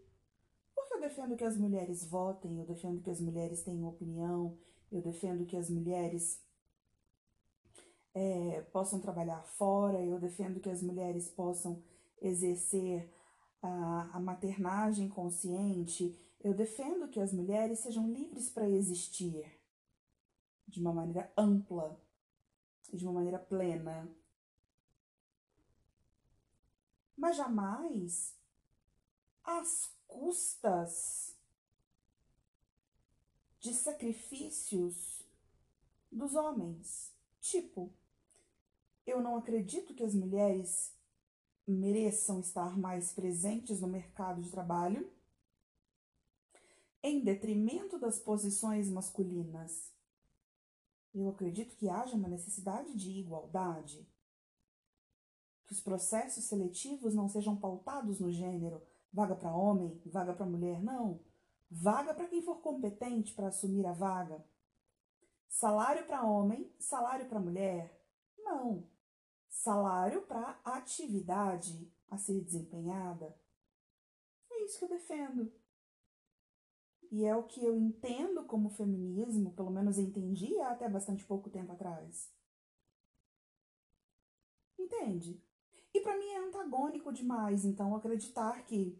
Ah, 0.77 0.99
defendo 0.99 1.35
que 1.35 1.43
as 1.43 1.57
mulheres 1.57 2.05
votem, 2.05 2.59
eu 2.59 2.65
defendo 2.65 3.01
que 3.01 3.09
as 3.09 3.19
mulheres 3.19 3.63
tenham 3.63 3.89
opinião, 3.89 4.57
eu 4.91 5.01
defendo 5.01 5.45
que 5.45 5.57
as 5.57 5.69
mulheres 5.69 6.39
é, 8.13 8.61
possam 8.71 8.99
trabalhar 8.99 9.41
fora, 9.41 9.99
eu 10.03 10.19
defendo 10.19 10.59
que 10.59 10.69
as 10.69 10.81
mulheres 10.81 11.27
possam 11.29 11.81
exercer 12.21 13.09
a, 13.61 14.11
a 14.13 14.19
maternagem 14.19 15.09
consciente, 15.09 16.15
eu 16.43 16.53
defendo 16.53 17.07
que 17.07 17.19
as 17.19 17.33
mulheres 17.33 17.79
sejam 17.79 18.11
livres 18.11 18.49
para 18.49 18.69
existir 18.69 19.60
de 20.71 20.79
uma 20.79 20.93
maneira 20.93 21.31
ampla, 21.37 21.99
de 22.91 23.05
uma 23.05 23.13
maneira 23.13 23.37
plena. 23.37 24.09
Mas 27.15 27.35
jamais 27.37 28.35
as 29.43 29.91
custas 30.07 31.35
de 33.59 33.73
sacrifícios 33.73 35.21
dos 36.11 36.33
homens. 36.35 37.13
Tipo, 37.39 37.91
eu 39.05 39.21
não 39.21 39.37
acredito 39.37 39.93
que 39.93 40.03
as 40.03 40.15
mulheres 40.15 40.93
mereçam 41.67 42.39
estar 42.39 42.77
mais 42.77 43.13
presentes 43.13 43.81
no 43.81 43.87
mercado 43.87 44.41
de 44.41 44.49
trabalho, 44.49 45.11
em 47.03 47.23
detrimento 47.23 47.99
das 47.99 48.19
posições 48.19 48.89
masculinas. 48.89 49.90
Eu 51.13 51.29
acredito 51.29 51.75
que 51.75 51.89
haja 51.89 52.15
uma 52.15 52.29
necessidade 52.29 52.95
de 52.95 53.11
igualdade, 53.11 54.07
que 55.65 55.73
os 55.73 55.81
processos 55.81 56.45
seletivos 56.45 57.13
não 57.13 57.27
sejam 57.27 57.55
pautados 57.55 58.19
no 58.19 58.31
gênero, 58.31 58.81
vaga 59.11 59.35
para 59.35 59.55
homem, 59.55 60.01
vaga 60.05 60.33
para 60.33 60.45
mulher, 60.45 60.81
não. 60.81 61.19
Vaga 61.69 62.13
para 62.13 62.27
quem 62.27 62.41
for 62.41 62.61
competente 62.61 63.33
para 63.33 63.47
assumir 63.47 63.85
a 63.85 63.93
vaga. 63.93 64.43
Salário 65.47 66.05
para 66.05 66.23
homem, 66.23 66.73
salário 66.79 67.27
para 67.27 67.39
mulher, 67.39 68.01
não. 68.37 68.89
Salário 69.49 70.21
para 70.23 70.59
atividade 70.63 71.91
a 72.09 72.17
ser 72.17 72.41
desempenhada. 72.41 73.37
É 74.49 74.65
isso 74.65 74.79
que 74.79 74.85
eu 74.85 74.89
defendo. 74.89 75.51
E 77.11 77.25
é 77.25 77.35
o 77.35 77.43
que 77.43 77.63
eu 77.63 77.75
entendo 77.75 78.45
como 78.45 78.69
feminismo, 78.69 79.51
pelo 79.51 79.69
menos 79.69 79.99
entendia 79.99 80.69
até 80.69 80.87
bastante 80.87 81.25
pouco 81.25 81.49
tempo 81.49 81.73
atrás. 81.73 82.31
Entende? 84.79 85.43
E 85.93 85.99
para 85.99 86.17
mim 86.17 86.29
é 86.29 86.37
antagônico 86.39 87.11
demais, 87.11 87.65
então, 87.65 87.93
acreditar 87.93 88.63
que 88.63 88.97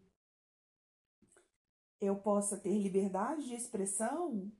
eu 2.01 2.17
possa 2.17 2.57
ter 2.57 2.77
liberdade 2.77 3.45
de 3.45 3.53
expressão 3.53 4.51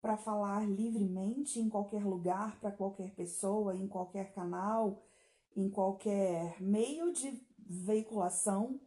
para 0.00 0.16
falar 0.16 0.68
livremente 0.68 1.60
em 1.60 1.68
qualquer 1.68 2.04
lugar, 2.04 2.58
para 2.58 2.72
qualquer 2.72 3.14
pessoa, 3.14 3.76
em 3.76 3.86
qualquer 3.86 4.32
canal, 4.32 5.04
em 5.54 5.68
qualquer 5.70 6.60
meio 6.60 7.12
de 7.12 7.46
veiculação, 7.58 8.80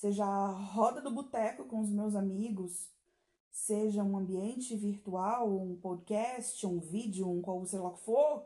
seja 0.00 0.24
a 0.24 0.48
roda 0.48 1.00
do 1.00 1.10
boteco 1.10 1.64
com 1.64 1.80
os 1.80 1.90
meus 1.90 2.14
amigos, 2.14 2.88
seja 3.50 4.02
um 4.02 4.16
ambiente 4.16 4.76
virtual, 4.76 5.48
um 5.48 5.76
podcast, 5.76 6.66
um 6.66 6.80
vídeo, 6.80 7.28
um 7.28 7.42
qual 7.42 7.64
sei 7.66 7.78
lá 7.78 7.88
o 7.88 7.94
que 7.94 8.04
for, 8.04 8.44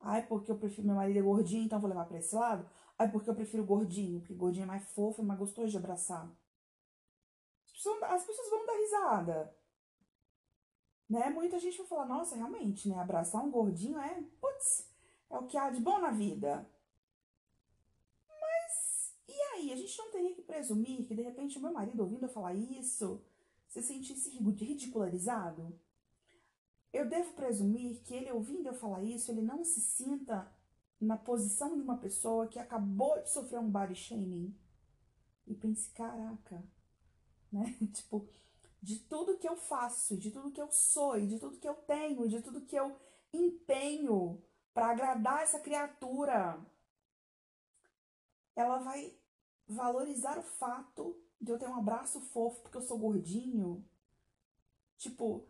Ai, 0.00 0.24
porque 0.26 0.50
eu 0.50 0.56
prefiro. 0.56 0.86
Meu 0.86 0.96
marido 0.96 1.18
é 1.18 1.22
gordinho, 1.22 1.64
então 1.64 1.80
vou 1.80 1.88
levar 1.88 2.04
pra 2.04 2.18
esse 2.18 2.34
lado. 2.34 2.68
Ai, 2.98 3.10
porque 3.10 3.28
eu 3.28 3.34
prefiro 3.34 3.64
gordinho, 3.64 4.20
porque 4.20 4.34
gordinho 4.34 4.64
é 4.64 4.66
mais 4.66 4.84
fofo, 4.92 5.20
é 5.20 5.24
mais 5.24 5.38
gostoso 5.38 5.68
de 5.68 5.76
abraçar. 5.76 6.30
As 7.66 7.72
pessoas, 7.72 8.02
as 8.04 8.24
pessoas 8.24 8.50
vão 8.50 8.66
dar 8.66 8.76
risada. 8.76 9.56
Né? 11.08 11.30
Muita 11.30 11.58
gente 11.58 11.78
vai 11.78 11.86
falar, 11.86 12.06
nossa, 12.06 12.36
realmente, 12.36 12.88
né? 12.88 12.98
Abraçar 12.98 13.44
um 13.44 13.50
gordinho 13.50 13.98
é, 13.98 14.22
putz, 14.40 14.88
é 15.30 15.38
o 15.38 15.46
que 15.46 15.56
há 15.56 15.70
de 15.70 15.80
bom 15.80 15.98
na 15.98 16.10
vida. 16.10 16.68
Mas, 18.28 19.14
e 19.28 19.40
aí? 19.54 19.72
A 19.72 19.75
gente 19.86 19.98
não 19.98 20.10
teria 20.10 20.34
que 20.34 20.42
presumir 20.42 21.06
que, 21.06 21.14
de 21.14 21.22
repente, 21.22 21.58
o 21.58 21.62
meu 21.62 21.72
marido 21.72 22.00
ouvindo 22.00 22.24
eu 22.24 22.28
falar 22.28 22.54
isso, 22.54 23.22
se 23.68 23.82
sentisse 23.82 24.30
ridicularizado? 24.30 25.78
Eu 26.92 27.08
devo 27.08 27.32
presumir 27.34 28.02
que 28.02 28.14
ele, 28.14 28.32
ouvindo 28.32 28.66
eu 28.66 28.74
falar 28.74 29.02
isso, 29.02 29.30
ele 29.30 29.42
não 29.42 29.64
se 29.64 29.80
sinta 29.80 30.50
na 31.00 31.16
posição 31.16 31.76
de 31.76 31.82
uma 31.82 31.98
pessoa 31.98 32.48
que 32.48 32.58
acabou 32.58 33.22
de 33.22 33.30
sofrer 33.30 33.60
um 33.60 33.70
body 33.70 33.94
shaming. 33.94 34.56
E 35.46 35.54
pense, 35.54 35.90
caraca, 35.90 36.64
né? 37.52 37.76
tipo, 37.92 38.28
de 38.82 38.98
tudo 39.00 39.38
que 39.38 39.48
eu 39.48 39.56
faço, 39.56 40.16
de 40.16 40.30
tudo 40.30 40.50
que 40.50 40.60
eu 40.60 40.70
sou, 40.72 41.20
de 41.20 41.38
tudo 41.38 41.58
que 41.58 41.68
eu 41.68 41.74
tenho, 41.74 42.28
de 42.28 42.40
tudo 42.40 42.62
que 42.62 42.76
eu 42.76 42.96
empenho 43.32 44.42
para 44.72 44.90
agradar 44.90 45.42
essa 45.42 45.60
criatura, 45.60 46.58
ela 48.56 48.78
vai 48.78 49.14
valorizar 49.68 50.38
o 50.38 50.42
fato 50.42 51.16
de 51.40 51.50
eu 51.50 51.58
ter 51.58 51.68
um 51.68 51.76
abraço 51.76 52.20
fofo 52.20 52.60
porque 52.62 52.76
eu 52.76 52.82
sou 52.82 52.98
gordinho. 52.98 53.84
Tipo, 54.96 55.44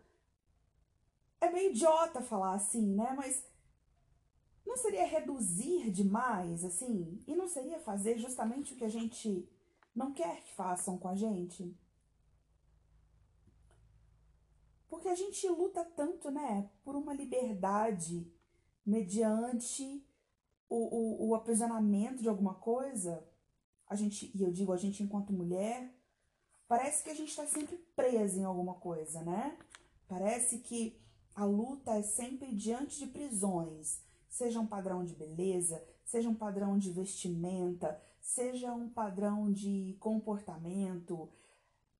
é 1.40 1.50
meio 1.50 1.70
idiota 1.70 2.20
falar 2.20 2.54
assim, 2.54 2.94
né? 2.94 3.12
Mas 3.16 3.44
não 4.66 4.76
seria 4.76 5.06
reduzir 5.06 5.90
demais, 5.90 6.64
assim? 6.64 7.22
E 7.26 7.34
não 7.34 7.48
seria 7.48 7.78
fazer 7.78 8.18
justamente 8.18 8.72
o 8.72 8.76
que 8.76 8.84
a 8.84 8.88
gente 8.88 9.48
não 9.94 10.12
quer 10.12 10.42
que 10.42 10.52
façam 10.54 10.98
com 10.98 11.08
a 11.08 11.14
gente? 11.14 11.74
Porque 14.88 15.08
a 15.08 15.14
gente 15.14 15.48
luta 15.48 15.84
tanto, 15.84 16.30
né, 16.30 16.70
por 16.84 16.96
uma 16.96 17.14
liberdade 17.14 18.30
mediante 18.84 20.04
o, 20.68 20.76
o, 20.76 21.28
o 21.28 21.34
aprisionamento 21.34 22.22
de 22.22 22.28
alguma 22.28 22.54
coisa. 22.54 23.24
A 23.88 23.94
gente, 23.94 24.30
e 24.34 24.42
eu 24.42 24.50
digo 24.50 24.72
a 24.72 24.76
gente 24.76 25.02
enquanto 25.02 25.32
mulher, 25.32 25.92
parece 26.66 27.04
que 27.04 27.10
a 27.10 27.14
gente 27.14 27.28
está 27.28 27.46
sempre 27.46 27.76
presa 27.94 28.38
em 28.38 28.44
alguma 28.44 28.74
coisa, 28.74 29.22
né? 29.22 29.56
Parece 30.08 30.58
que 30.58 31.00
a 31.34 31.44
luta 31.44 31.92
é 31.92 32.02
sempre 32.02 32.54
diante 32.54 32.98
de 32.98 33.06
prisões, 33.06 34.00
seja 34.28 34.60
um 34.60 34.66
padrão 34.66 35.04
de 35.04 35.14
beleza, 35.14 35.82
seja 36.04 36.28
um 36.28 36.34
padrão 36.34 36.78
de 36.78 36.90
vestimenta, 36.90 38.00
seja 38.20 38.72
um 38.72 38.88
padrão 38.88 39.52
de 39.52 39.96
comportamento, 40.00 41.28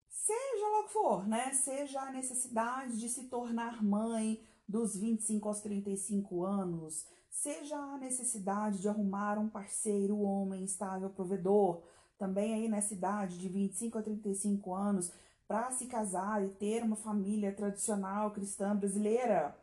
seja 0.08 0.68
logo 0.68 0.88
for, 0.88 1.26
né? 1.26 1.52
Seja 1.52 2.00
a 2.00 2.12
necessidade 2.12 2.98
de 2.98 3.08
se 3.08 3.24
tornar 3.24 3.82
mãe 3.82 4.42
dos 4.68 4.96
25 4.96 5.48
aos 5.48 5.60
35 5.60 6.44
anos, 6.44 7.06
seja 7.30 7.76
a 7.76 7.98
necessidade 7.98 8.80
de 8.80 8.88
arrumar 8.88 9.38
um 9.38 9.48
parceiro, 9.48 10.20
homem 10.20 10.64
estável, 10.64 11.10
provedor, 11.10 11.82
também 12.18 12.54
aí 12.54 12.68
nessa 12.68 12.94
idade 12.94 13.38
de 13.38 13.48
25 13.48 13.98
a 13.98 14.02
35 14.02 14.74
anos, 14.74 15.12
para 15.46 15.70
se 15.70 15.86
casar 15.86 16.44
e 16.44 16.48
ter 16.48 16.82
uma 16.82 16.96
família 16.96 17.52
tradicional 17.52 18.32
cristã 18.32 18.74
brasileira. 18.74 19.56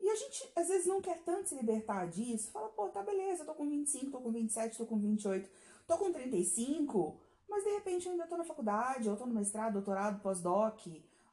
E 0.00 0.08
a 0.08 0.14
gente 0.14 0.50
às 0.56 0.68
vezes 0.68 0.86
não 0.86 1.02
quer 1.02 1.18
tanto 1.24 1.48
se 1.48 1.54
libertar 1.54 2.06
disso. 2.08 2.50
Fala, 2.52 2.68
pô, 2.70 2.88
tá 2.88 3.02
beleza, 3.02 3.42
eu 3.42 3.46
tô 3.46 3.54
com 3.54 3.68
25, 3.68 4.10
tô 4.10 4.20
com 4.20 4.30
27, 4.30 4.78
tô 4.78 4.86
com 4.86 4.98
28, 4.98 5.50
tô 5.86 5.98
com 5.98 6.12
35, 6.12 7.20
mas 7.48 7.64
de 7.64 7.70
repente 7.70 8.06
eu 8.06 8.12
ainda 8.12 8.26
tô 8.26 8.36
na 8.36 8.44
faculdade, 8.44 9.08
ou 9.08 9.16
tô 9.16 9.26
no 9.26 9.34
mestrado, 9.34 9.74
doutorado, 9.74 10.22
pós-doc, 10.22 10.86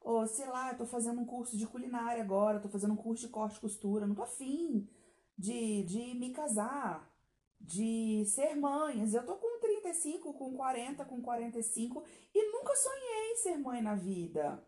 ou 0.06 0.28
sei 0.28 0.46
lá, 0.48 0.72
tô 0.76 0.86
fazendo 0.86 1.20
um 1.20 1.26
curso 1.26 1.58
de 1.58 1.65
culinária 1.65 2.22
agora, 2.22 2.60
tô 2.60 2.70
fazendo 2.70 2.94
um 2.94 2.96
curso 2.96 3.26
de 3.26 3.34
corte 3.34 3.58
e 3.58 3.60
costura, 3.60 4.06
não 4.06 4.13
tô 4.13 4.22
afim 4.22 4.88
de, 5.36 5.82
de 5.84 6.13
me 6.13 6.30
casar, 6.32 7.12
de 7.60 8.24
ser 8.28 8.54
mãe. 8.56 9.04
Eu 9.12 9.26
tô 9.26 9.36
com 9.36 9.60
35, 9.60 10.32
com 10.36 10.56
40, 10.56 11.04
com 11.06 11.20
45 11.24 12.04
e 12.36 12.52
nunca 12.52 12.76
sonhei 12.76 13.36
ser 13.38 13.58
mãe 13.58 13.82
na 13.82 13.96
vida. 13.96 14.63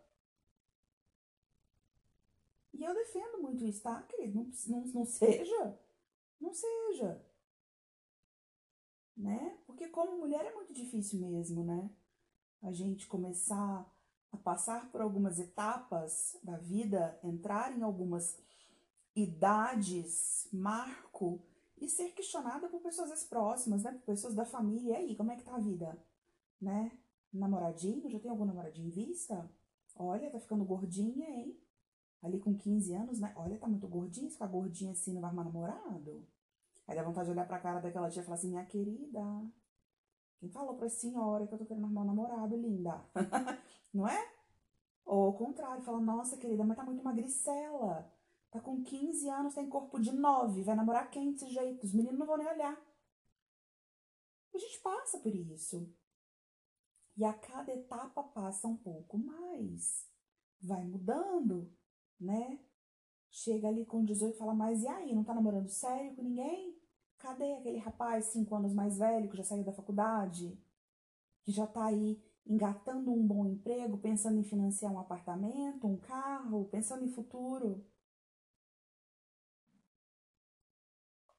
E 2.73 2.83
eu 2.83 2.95
defendo 2.95 3.39
muito 3.39 3.63
isso, 3.63 3.83
tá, 3.83 4.01
querido? 4.03 4.39
Não, 4.39 4.51
não, 4.67 4.87
não 4.87 5.05
seja. 5.05 5.79
Não 6.41 6.51
seja. 6.51 7.23
Né? 9.15 9.55
Porque 9.67 9.87
como 9.89 10.17
mulher 10.17 10.43
é 10.45 10.53
muito 10.55 10.73
difícil 10.73 11.19
mesmo, 11.19 11.63
né? 11.63 11.91
A 12.63 12.71
gente 12.71 13.05
começar 13.05 13.87
a 14.31 14.37
passar 14.37 14.91
por 14.91 15.01
algumas 15.01 15.39
etapas 15.39 16.37
da 16.43 16.57
vida, 16.57 17.19
entrar 17.23 17.77
em 17.77 17.81
algumas 17.81 18.37
idades, 19.15 20.47
marco, 20.51 21.41
e 21.79 21.87
ser 21.87 22.11
questionada 22.11 22.67
por 22.67 22.81
pessoas 22.81 23.23
próximas, 23.23 23.83
né? 23.83 23.91
Por 23.91 24.01
pessoas 24.01 24.33
da 24.33 24.45
família. 24.45 24.93
E 24.93 24.95
aí, 24.95 25.15
como 25.15 25.31
é 25.31 25.35
que 25.35 25.43
tá 25.43 25.55
a 25.55 25.59
vida? 25.59 25.97
Né? 26.59 26.91
Namoradinho? 27.31 28.09
Já 28.09 28.19
tem 28.19 28.31
algum 28.31 28.45
namoradinho 28.45 28.87
em 28.87 28.91
vista? 28.91 29.49
Olha, 29.95 30.29
tá 30.29 30.39
ficando 30.39 30.65
gordinha, 30.65 31.29
hein? 31.29 31.57
Ali 32.21 32.39
com 32.39 32.57
15 32.57 32.93
anos, 32.93 33.19
né? 33.19 33.31
Olha, 33.35 33.57
tá 33.57 33.67
muito 33.67 33.87
gordinha, 33.87 34.29
ficar 34.29 34.47
gordinha 34.47 34.91
assim 34.91 35.13
não 35.13 35.21
vai 35.21 35.29
arrumar 35.29 35.45
namorado. 35.45 36.27
Aí 36.87 36.95
dá 36.95 37.03
vontade 37.03 37.25
de 37.25 37.31
olhar 37.31 37.47
pra 37.47 37.59
cara 37.59 37.79
daquela 37.79 38.09
tia 38.09 38.21
e 38.21 38.25
falar 38.25 38.37
assim, 38.37 38.49
minha 38.49 38.65
querida, 38.65 39.21
quem 40.39 40.49
falou 40.49 40.75
pra 40.75 40.89
senhora 40.89 41.47
que 41.47 41.53
eu 41.53 41.57
tô 41.57 41.65
querendo 41.65 41.85
arrumar 41.85 42.01
um 42.01 42.05
namorado, 42.05 42.55
linda? 42.55 43.03
não 43.93 44.07
é? 44.07 44.33
Ou 45.05 45.25
ao 45.27 45.33
contrário, 45.33 45.83
fala, 45.83 45.99
nossa, 45.99 46.37
querida, 46.37 46.63
mas 46.63 46.77
tá 46.77 46.83
muito 46.83 47.03
magricela. 47.03 48.11
Tá 48.51 48.59
com 48.59 48.83
15 48.83 49.29
anos, 49.29 49.55
tem 49.55 49.67
corpo 49.69 49.99
de 49.99 50.11
9, 50.11 50.63
vai 50.63 50.75
namorar 50.75 51.09
quem 51.09 51.31
desse 51.31 51.49
jeito? 51.49 51.85
Os 51.85 51.93
meninos 51.93 52.19
não 52.19 52.25
vão 52.25 52.37
nem 52.37 52.47
olhar. 52.47 52.79
A 54.53 54.57
gente 54.57 54.79
passa 54.79 55.19
por 55.19 55.33
isso. 55.33 55.91
E 57.15 57.25
a 57.25 57.33
cada 57.33 57.73
etapa 57.73 58.23
passa 58.23 58.67
um 58.67 58.77
pouco 58.77 59.17
mais. 59.17 60.07
Vai 60.61 60.83
mudando, 60.83 61.71
né? 62.19 62.59
Chega 63.29 63.67
ali 63.67 63.85
com 63.85 64.05
18 64.05 64.35
e 64.35 64.37
fala, 64.37 64.53
mas 64.53 64.83
e 64.83 64.87
aí, 64.87 65.13
não 65.13 65.23
tá 65.23 65.33
namorando 65.33 65.67
sério 65.67 66.15
com 66.15 66.21
ninguém? 66.21 66.76
Cadê 67.19 67.53
aquele 67.53 67.77
rapaz 67.79 68.25
cinco 68.25 68.55
anos 68.55 68.73
mais 68.73 68.97
velho 68.97 69.29
que 69.29 69.37
já 69.37 69.43
saiu 69.43 69.63
da 69.63 69.73
faculdade? 69.73 70.57
Que 71.43 71.51
já 71.51 71.65
tá 71.67 71.85
aí 71.85 72.21
engatando 72.45 73.11
um 73.11 73.25
bom 73.25 73.45
emprego, 73.45 73.97
pensando 73.97 74.39
em 74.39 74.43
financiar 74.43 74.91
um 74.91 74.99
apartamento, 74.99 75.87
um 75.87 75.97
carro, 75.97 76.65
pensando 76.65 77.03
em 77.03 77.11
futuro? 77.11 77.85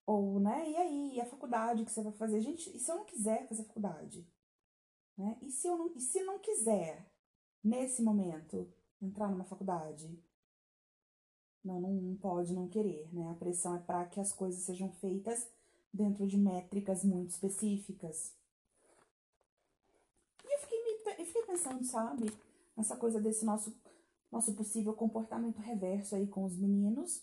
Ou, 0.06 0.40
né, 0.40 0.70
e 0.70 0.76
aí, 0.76 1.14
e 1.16 1.20
a 1.20 1.26
faculdade 1.26 1.84
que 1.84 1.90
você 1.92 2.02
vai 2.02 2.12
fazer? 2.12 2.40
Gente, 2.40 2.74
e 2.74 2.78
se 2.78 2.90
eu 2.90 2.96
não 2.96 3.04
quiser 3.04 3.46
fazer 3.46 3.64
faculdade? 3.64 4.26
Né? 5.16 5.38
E, 5.42 5.50
se 5.50 5.66
eu 5.68 5.76
não, 5.76 5.92
e 5.94 6.00
se 6.00 6.22
não 6.24 6.38
quiser, 6.38 7.10
nesse 7.62 8.02
momento, 8.02 8.72
entrar 9.02 9.28
numa 9.28 9.44
faculdade? 9.44 10.18
Não, 11.62 11.80
não 11.80 12.16
pode 12.16 12.54
não 12.54 12.68
querer, 12.68 13.12
né? 13.12 13.30
A 13.30 13.34
pressão 13.34 13.74
é 13.76 13.78
para 13.78 14.06
que 14.06 14.20
as 14.20 14.32
coisas 14.32 14.62
sejam 14.62 14.90
feitas 14.92 15.46
dentro 15.98 16.26
de 16.26 16.38
métricas 16.38 17.04
muito 17.04 17.30
específicas. 17.30 18.32
E 20.44 20.54
eu 20.54 20.58
fiquei, 20.60 20.78
eu 21.18 21.26
fiquei 21.26 21.42
pensando, 21.42 21.84
sabe? 21.84 22.32
Nessa 22.76 22.96
coisa 22.96 23.20
desse 23.20 23.44
nosso, 23.44 23.76
nosso 24.30 24.54
possível 24.54 24.94
comportamento 24.94 25.58
reverso 25.58 26.14
aí 26.14 26.28
com 26.28 26.44
os 26.44 26.56
meninos. 26.56 27.20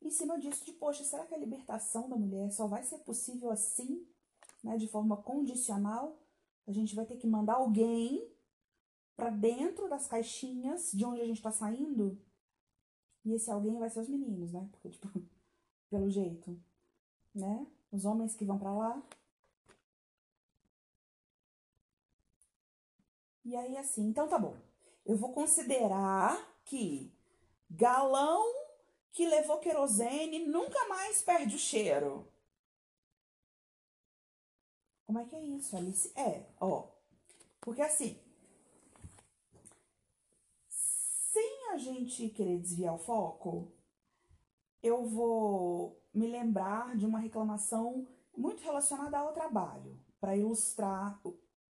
Em 0.00 0.10
cima 0.10 0.38
disso, 0.38 0.64
de, 0.64 0.72
poxa, 0.72 1.02
será 1.02 1.26
que 1.26 1.34
a 1.34 1.38
libertação 1.38 2.08
da 2.08 2.16
mulher 2.16 2.52
só 2.52 2.68
vai 2.68 2.84
ser 2.84 2.98
possível 2.98 3.50
assim, 3.50 4.06
né? 4.62 4.76
De 4.76 4.86
forma 4.86 5.16
condicional? 5.16 6.16
A 6.66 6.72
gente 6.72 6.94
vai 6.94 7.04
ter 7.04 7.16
que 7.16 7.26
mandar 7.26 7.54
alguém 7.54 8.30
para 9.16 9.30
dentro 9.30 9.88
das 9.88 10.06
caixinhas 10.06 10.92
de 10.92 11.04
onde 11.04 11.20
a 11.20 11.26
gente 11.26 11.42
tá 11.42 11.50
saindo? 11.50 12.20
E 13.24 13.32
esse 13.32 13.50
alguém 13.50 13.78
vai 13.78 13.90
ser 13.90 14.00
os 14.00 14.08
meninos, 14.08 14.52
né? 14.52 14.68
Porque, 14.70 14.90
tipo, 14.90 15.08
pelo 15.90 16.08
jeito, 16.08 16.56
né? 17.36 17.66
Os 17.92 18.04
homens 18.04 18.34
que 18.34 18.44
vão 18.44 18.58
para 18.58 18.72
lá. 18.72 19.02
E 23.44 23.54
aí, 23.54 23.76
assim, 23.76 24.08
então 24.08 24.28
tá 24.28 24.38
bom. 24.38 24.56
Eu 25.04 25.16
vou 25.16 25.32
considerar 25.32 26.36
que 26.64 27.12
galão 27.70 28.44
que 29.12 29.26
levou 29.26 29.58
querosene 29.58 30.46
nunca 30.46 30.88
mais 30.88 31.22
perde 31.22 31.54
o 31.54 31.58
cheiro. 31.58 32.26
Como 35.06 35.20
é 35.20 35.24
que 35.24 35.36
é 35.36 35.42
isso, 35.44 35.76
Alice? 35.76 36.12
É, 36.18 36.44
ó. 36.60 36.88
Porque 37.60 37.80
assim, 37.80 38.18
a 41.76 41.78
gente 41.78 42.30
querer 42.30 42.58
desviar 42.58 42.94
o 42.94 42.98
foco, 42.98 43.70
eu 44.86 45.04
vou 45.04 46.00
me 46.14 46.26
lembrar 46.26 46.96
de 46.96 47.04
uma 47.04 47.18
reclamação 47.18 48.06
muito 48.36 48.62
relacionada 48.62 49.18
ao 49.18 49.32
trabalho, 49.32 49.98
para 50.20 50.36
ilustrar 50.36 51.20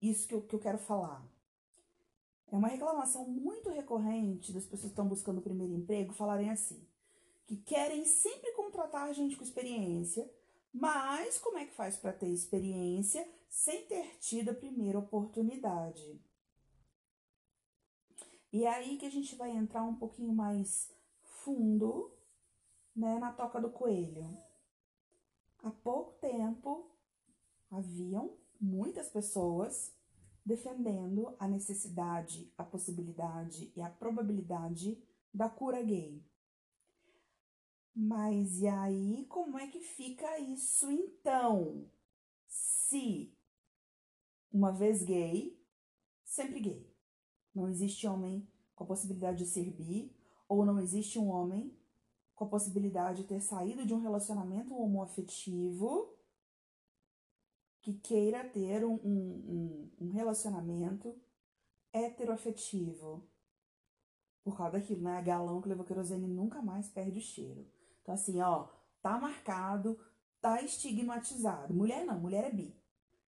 isso 0.00 0.26
que 0.26 0.34
eu, 0.34 0.42
que 0.42 0.54
eu 0.54 0.60
quero 0.60 0.78
falar. 0.78 1.24
É 2.50 2.56
uma 2.56 2.68
reclamação 2.68 3.26
muito 3.28 3.70
recorrente 3.70 4.52
das 4.52 4.64
pessoas 4.64 4.82
que 4.82 4.88
estão 4.88 5.08
buscando 5.08 5.38
o 5.38 5.42
primeiro 5.42 5.74
emprego 5.74 6.12
falarem 6.12 6.50
assim, 6.50 6.86
que 7.46 7.56
querem 7.56 8.04
sempre 8.04 8.52
contratar 8.52 9.12
gente 9.12 9.36
com 9.36 9.44
experiência, 9.44 10.30
mas 10.72 11.38
como 11.38 11.58
é 11.58 11.64
que 11.64 11.72
faz 11.72 11.96
para 11.96 12.12
ter 12.12 12.28
experiência 12.28 13.26
sem 13.48 13.86
ter 13.86 14.18
tido 14.18 14.50
a 14.50 14.54
primeira 14.54 14.98
oportunidade? 14.98 16.20
E 18.52 18.64
é 18.64 18.68
aí 18.68 18.96
que 18.96 19.06
a 19.06 19.10
gente 19.10 19.34
vai 19.34 19.50
entrar 19.50 19.82
um 19.82 19.96
pouquinho 19.96 20.32
mais 20.32 20.88
fundo, 21.22 22.13
né, 22.94 23.18
na 23.18 23.32
toca 23.32 23.60
do 23.60 23.70
coelho. 23.70 24.36
Há 25.62 25.70
pouco 25.70 26.12
tempo 26.20 26.90
haviam 27.70 28.36
muitas 28.60 29.08
pessoas 29.08 29.92
defendendo 30.44 31.34
a 31.38 31.48
necessidade, 31.48 32.52
a 32.56 32.64
possibilidade 32.64 33.72
e 33.74 33.80
a 33.80 33.88
probabilidade 33.88 35.02
da 35.32 35.48
cura 35.48 35.82
gay. 35.82 36.22
Mas 37.94 38.60
e 38.60 38.66
aí, 38.66 39.24
como 39.26 39.58
é 39.58 39.68
que 39.68 39.80
fica 39.80 40.38
isso 40.38 40.90
então? 40.90 41.88
Se 42.46 43.32
uma 44.52 44.70
vez 44.70 45.02
gay, 45.02 45.58
sempre 46.24 46.60
gay. 46.60 46.94
Não 47.54 47.68
existe 47.68 48.06
homem 48.06 48.46
com 48.74 48.84
a 48.84 48.86
possibilidade 48.86 49.38
de 49.38 49.46
ser 49.46 49.70
bi, 49.70 50.14
ou 50.48 50.64
não 50.64 50.78
existe 50.78 51.18
um 51.18 51.28
homem 51.28 51.76
com 52.34 52.44
a 52.44 52.48
possibilidade 52.48 53.22
de 53.22 53.28
ter 53.28 53.40
saído 53.40 53.86
de 53.86 53.94
um 53.94 54.00
relacionamento 54.00 54.74
homoafetivo 54.74 56.12
que 57.80 57.94
queira 57.94 58.42
ter 58.48 58.84
um, 58.84 58.94
um, 58.94 59.90
um 60.00 60.10
relacionamento 60.10 61.14
heteroafetivo. 61.92 63.28
Por 64.42 64.56
causa 64.56 64.78
daquilo, 64.78 65.02
né? 65.02 65.22
Galão 65.22 65.60
que 65.60 65.68
levou 65.68 65.84
querosene 65.84 66.26
nunca 66.26 66.60
mais 66.60 66.88
perde 66.88 67.18
o 67.18 67.22
cheiro. 67.22 67.66
Então, 68.02 68.14
assim, 68.14 68.40
ó, 68.40 68.68
tá 69.00 69.18
marcado, 69.18 69.98
tá 70.40 70.62
estigmatizado. 70.62 71.72
Mulher 71.72 72.04
não, 72.04 72.18
mulher 72.18 72.44
é 72.44 72.50
bi. 72.50 72.74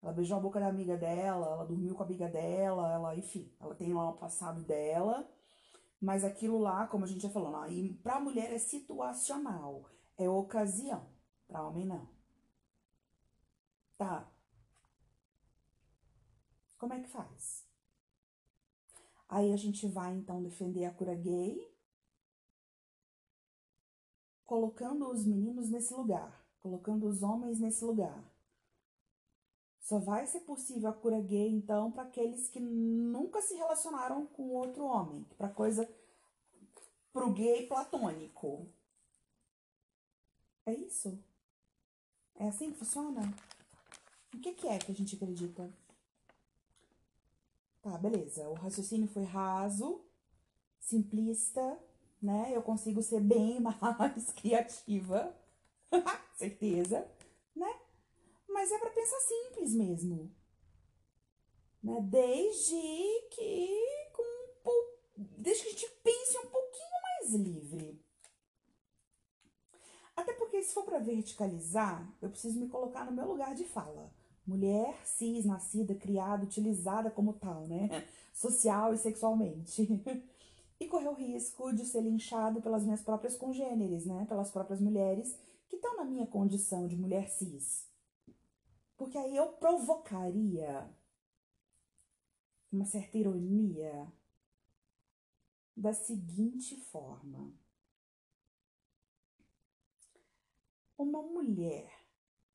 Ela 0.01 0.13
beijou 0.13 0.37
a 0.37 0.41
boca 0.41 0.59
da 0.59 0.67
amiga 0.67 0.97
dela, 0.97 1.47
ela 1.47 1.65
dormiu 1.65 1.93
com 1.93 2.03
a 2.03 2.05
amiga 2.05 2.27
dela, 2.27 2.91
ela, 2.91 3.15
enfim, 3.15 3.51
ela 3.59 3.75
tem 3.75 3.93
lá 3.93 4.09
o 4.09 4.17
passado 4.17 4.61
dela. 4.63 5.29
Mas 6.01 6.23
aquilo 6.23 6.57
lá, 6.57 6.87
como 6.87 7.05
a 7.05 7.07
gente 7.07 7.21
já 7.21 7.29
falou, 7.29 7.51
não, 7.51 7.67
e 7.67 7.93
pra 7.95 8.19
mulher 8.19 8.51
é 8.51 8.57
situacional, 8.57 9.85
é 10.17 10.27
ocasião. 10.27 11.07
Pra 11.47 11.67
homem 11.67 11.85
não. 11.85 12.09
Tá. 13.97 14.27
Como 16.79 16.93
é 16.93 16.99
que 17.01 17.07
faz? 17.07 17.67
Aí 19.29 19.53
a 19.53 19.57
gente 19.57 19.87
vai 19.87 20.15
então 20.15 20.41
defender 20.41 20.85
a 20.85 20.93
cura 20.93 21.13
gay, 21.13 21.71
colocando 24.45 25.07
os 25.09 25.23
meninos 25.25 25.69
nesse 25.69 25.93
lugar, 25.93 26.43
colocando 26.59 27.07
os 27.07 27.21
homens 27.21 27.59
nesse 27.59 27.85
lugar. 27.85 28.30
Só 29.91 29.99
vai 29.99 30.25
ser 30.25 30.39
possível 30.39 30.89
a 30.89 30.93
cura 30.93 31.19
gay, 31.19 31.49
então, 31.49 31.91
para 31.91 32.03
aqueles 32.03 32.47
que 32.47 32.61
nunca 32.61 33.41
se 33.41 33.55
relacionaram 33.55 34.25
com 34.25 34.51
outro 34.51 34.85
homem, 34.85 35.25
para 35.37 35.49
coisa 35.49 35.85
pro 37.11 37.29
gay 37.33 37.67
platônico. 37.67 38.69
É 40.65 40.73
isso? 40.73 41.21
É 42.35 42.47
assim 42.47 42.71
que 42.71 42.77
funciona? 42.77 43.21
O 44.33 44.39
que, 44.39 44.53
que 44.53 44.65
é 44.65 44.79
que 44.79 44.93
a 44.93 44.95
gente 44.95 45.17
acredita? 45.17 45.69
Tá, 47.81 47.97
beleza. 47.97 48.47
O 48.47 48.53
raciocínio 48.53 49.09
foi 49.09 49.25
raso, 49.25 49.99
simplista, 50.79 51.77
né? 52.21 52.55
Eu 52.55 52.61
consigo 52.61 53.03
ser 53.03 53.19
bem 53.19 53.59
mais 53.59 54.31
criativa, 54.31 55.35
certeza, 56.37 57.05
né? 57.53 57.77
Mas 58.51 58.71
é 58.71 58.77
para 58.77 58.89
pensar 58.89 59.19
simples 59.21 59.73
mesmo. 59.73 60.31
Né? 61.83 61.99
Desde 62.01 62.75
que 63.31 63.69
com, 64.13 64.71
desde 65.37 65.63
que 65.63 65.69
a 65.69 65.71
gente 65.71 65.89
pense 66.03 66.37
um 66.37 66.49
pouquinho 66.49 67.01
mais 67.03 67.33
livre. 67.33 68.01
Até 70.15 70.33
porque 70.33 70.61
se 70.61 70.73
for 70.73 70.83
para 70.83 70.99
verticalizar, 70.99 72.07
eu 72.21 72.29
preciso 72.29 72.59
me 72.59 72.67
colocar 72.67 73.05
no 73.05 73.11
meu 73.11 73.27
lugar 73.27 73.55
de 73.55 73.63
fala. 73.63 74.13
Mulher 74.45 74.95
cis, 75.05 75.45
nascida, 75.45 75.95
criada, 75.95 76.43
utilizada 76.43 77.09
como 77.09 77.33
tal, 77.33 77.67
né? 77.67 78.05
Social 78.33 78.93
e 78.93 78.97
sexualmente. 78.97 79.87
e 80.79 80.87
correr 80.87 81.09
o 81.09 81.13
risco 81.13 81.71
de 81.73 81.85
ser 81.85 82.01
linchado 82.01 82.61
pelas 82.61 82.83
minhas 82.83 83.01
próprias 83.01 83.35
congêneres, 83.35 84.05
né? 84.05 84.25
Pelas 84.27 84.51
próprias 84.51 84.81
mulheres 84.81 85.37
que 85.69 85.75
estão 85.77 85.95
na 85.95 86.03
minha 86.03 86.27
condição 86.27 86.87
de 86.87 86.97
mulher 86.97 87.29
cis. 87.29 87.90
Porque 89.01 89.17
aí 89.17 89.35
eu 89.35 89.53
provocaria 89.53 90.87
uma 92.71 92.85
certa 92.85 93.17
ironia 93.17 94.13
da 95.75 95.91
seguinte 95.91 96.75
forma: 96.75 97.51
uma 100.95 101.23
mulher 101.23 101.91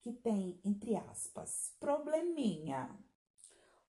que 0.01 0.13
tem, 0.13 0.61
entre 0.65 0.95
aspas, 0.95 1.75
probleminha 1.81 2.97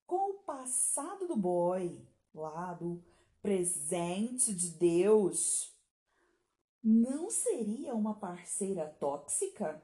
com 0.07 0.31
o 0.31 0.39
passado 0.39 1.27
do 1.27 1.37
boy, 1.37 2.03
lá 2.33 2.73
do 2.73 3.05
presente 3.39 4.51
de 4.51 4.71
Deus, 4.71 5.77
não 6.83 7.29
seria 7.29 7.93
uma 7.93 8.15
parceira 8.15 8.89
tóxica? 8.99 9.79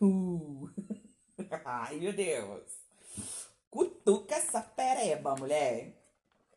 Uh. 0.00 0.70
Ai, 1.64 1.98
meu 1.98 2.12
Deus. 2.12 2.78
Cutuca 3.70 4.34
essa 4.34 4.60
pereba, 4.60 5.34
mulher. 5.36 5.94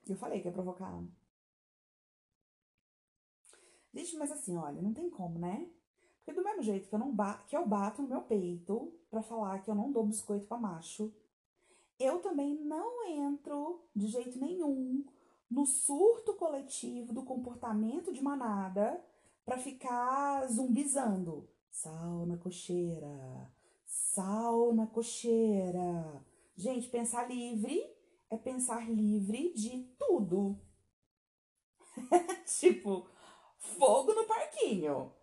Eu 0.07 0.15
falei 0.15 0.41
que 0.41 0.47
ia 0.47 0.51
provocar. 0.51 1.01
Gente, 3.93 4.15
mas 4.15 4.31
assim, 4.31 4.55
olha, 4.55 4.81
não 4.81 4.93
tem 4.93 5.09
como, 5.09 5.37
né? 5.37 5.67
Porque 6.17 6.39
do 6.39 6.43
mesmo 6.43 6.63
jeito 6.63 6.87
que 6.87 6.95
eu 6.95 6.99
não 6.99 7.13
bato, 7.13 7.45
que 7.45 7.57
eu 7.57 7.65
bato 7.65 8.01
no 8.01 8.07
meu 8.07 8.21
peito 8.21 8.93
para 9.09 9.21
falar 9.21 9.59
que 9.59 9.69
eu 9.69 9.75
não 9.75 9.91
dou 9.91 10.05
biscoito 10.05 10.47
para 10.47 10.57
macho, 10.57 11.13
eu 11.99 12.19
também 12.19 12.55
não 12.55 13.05
entro 13.05 13.81
de 13.95 14.07
jeito 14.07 14.39
nenhum 14.39 15.03
no 15.49 15.65
surto 15.65 16.33
coletivo 16.35 17.13
do 17.13 17.23
comportamento 17.23 18.13
de 18.13 18.23
manada 18.23 19.03
para 19.45 19.57
ficar 19.57 20.47
zumbizando. 20.47 21.47
Sal 21.69 22.25
na 22.25 22.37
cocheira. 22.37 23.51
Sal 23.91 24.73
na 24.73 24.87
cocheira. 24.87 26.25
Gente, 26.55 26.87
pensar 26.87 27.27
livre 27.29 27.93
é 28.29 28.37
pensar 28.37 28.89
livre 28.89 29.51
de 29.53 29.83
tudo. 29.99 30.57
tipo, 32.57 33.05
fogo 33.57 34.13
no 34.13 34.23
parquinho. 34.23 35.13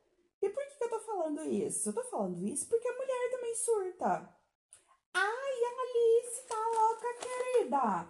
E 0.42 0.50
por 0.50 0.62
que, 0.66 0.84
eu 0.84 0.90
tô 0.90 1.00
falando 1.00 1.46
isso? 1.46 1.88
Eu 1.88 1.94
tô 1.94 2.04
falando 2.04 2.46
isso 2.46 2.68
porque 2.68 2.86
a 2.86 2.92
mulher 2.92 3.30
também 3.30 3.54
surta. 3.54 4.36
Ai, 5.14 5.54
Alice, 5.64 6.46
tá 6.46 6.56
louca, 6.74 7.26
querida? 7.26 8.06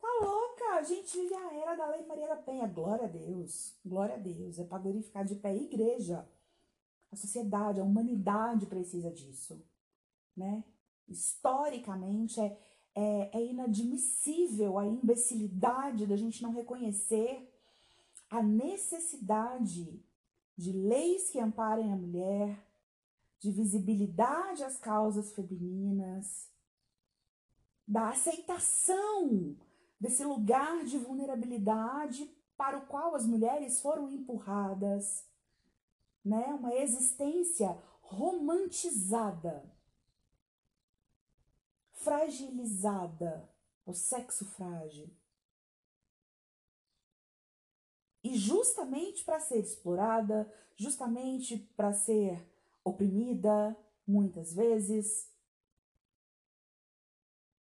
Tá 0.00 0.18
louca? 0.22 0.64
A 0.76 0.82
gente 0.84 1.18
a 1.34 1.54
era 1.54 1.74
da 1.74 1.86
Lei 1.86 2.06
Maria 2.06 2.28
da 2.28 2.36
Penha. 2.36 2.66
Glória 2.66 3.04
a 3.04 3.08
Deus. 3.08 3.78
Glória 3.84 4.14
a 4.14 4.18
Deus. 4.18 4.58
É 4.58 4.64
para 4.64 4.78
glorificar 4.78 5.26
de 5.26 5.34
pé 5.34 5.50
a 5.50 5.54
igreja. 5.54 6.26
A 7.12 7.16
sociedade, 7.16 7.78
a 7.78 7.84
humanidade 7.84 8.64
precisa 8.64 9.10
disso. 9.10 9.62
Né? 10.38 10.62
Historicamente, 11.08 12.40
é, 12.40 12.56
é, 12.94 13.38
é 13.38 13.44
inadmissível 13.44 14.78
a 14.78 14.86
imbecilidade 14.86 16.06
da 16.06 16.16
gente 16.16 16.42
não 16.42 16.52
reconhecer 16.52 17.52
a 18.30 18.40
necessidade 18.40 20.00
de 20.56 20.72
leis 20.72 21.30
que 21.30 21.40
amparem 21.40 21.92
a 21.92 21.96
mulher, 21.96 22.64
de 23.40 23.50
visibilidade 23.50 24.62
às 24.62 24.76
causas 24.76 25.32
femininas, 25.32 26.48
da 27.86 28.10
aceitação 28.10 29.56
desse 29.98 30.24
lugar 30.24 30.84
de 30.84 30.98
vulnerabilidade 30.98 32.30
para 32.56 32.78
o 32.78 32.86
qual 32.86 33.14
as 33.14 33.26
mulheres 33.26 33.80
foram 33.80 34.10
empurradas, 34.10 35.24
né? 36.24 36.46
Uma 36.58 36.74
existência 36.74 37.76
romantizada, 38.02 39.64
fragilizada, 41.98 43.48
o 43.84 43.92
sexo 43.92 44.44
frágil. 44.44 45.10
E 48.22 48.36
justamente 48.36 49.24
para 49.24 49.40
ser 49.40 49.58
explorada, 49.58 50.52
justamente 50.76 51.58
para 51.76 51.92
ser 51.92 52.46
oprimida, 52.84 53.76
muitas 54.06 54.52
vezes. 54.52 55.30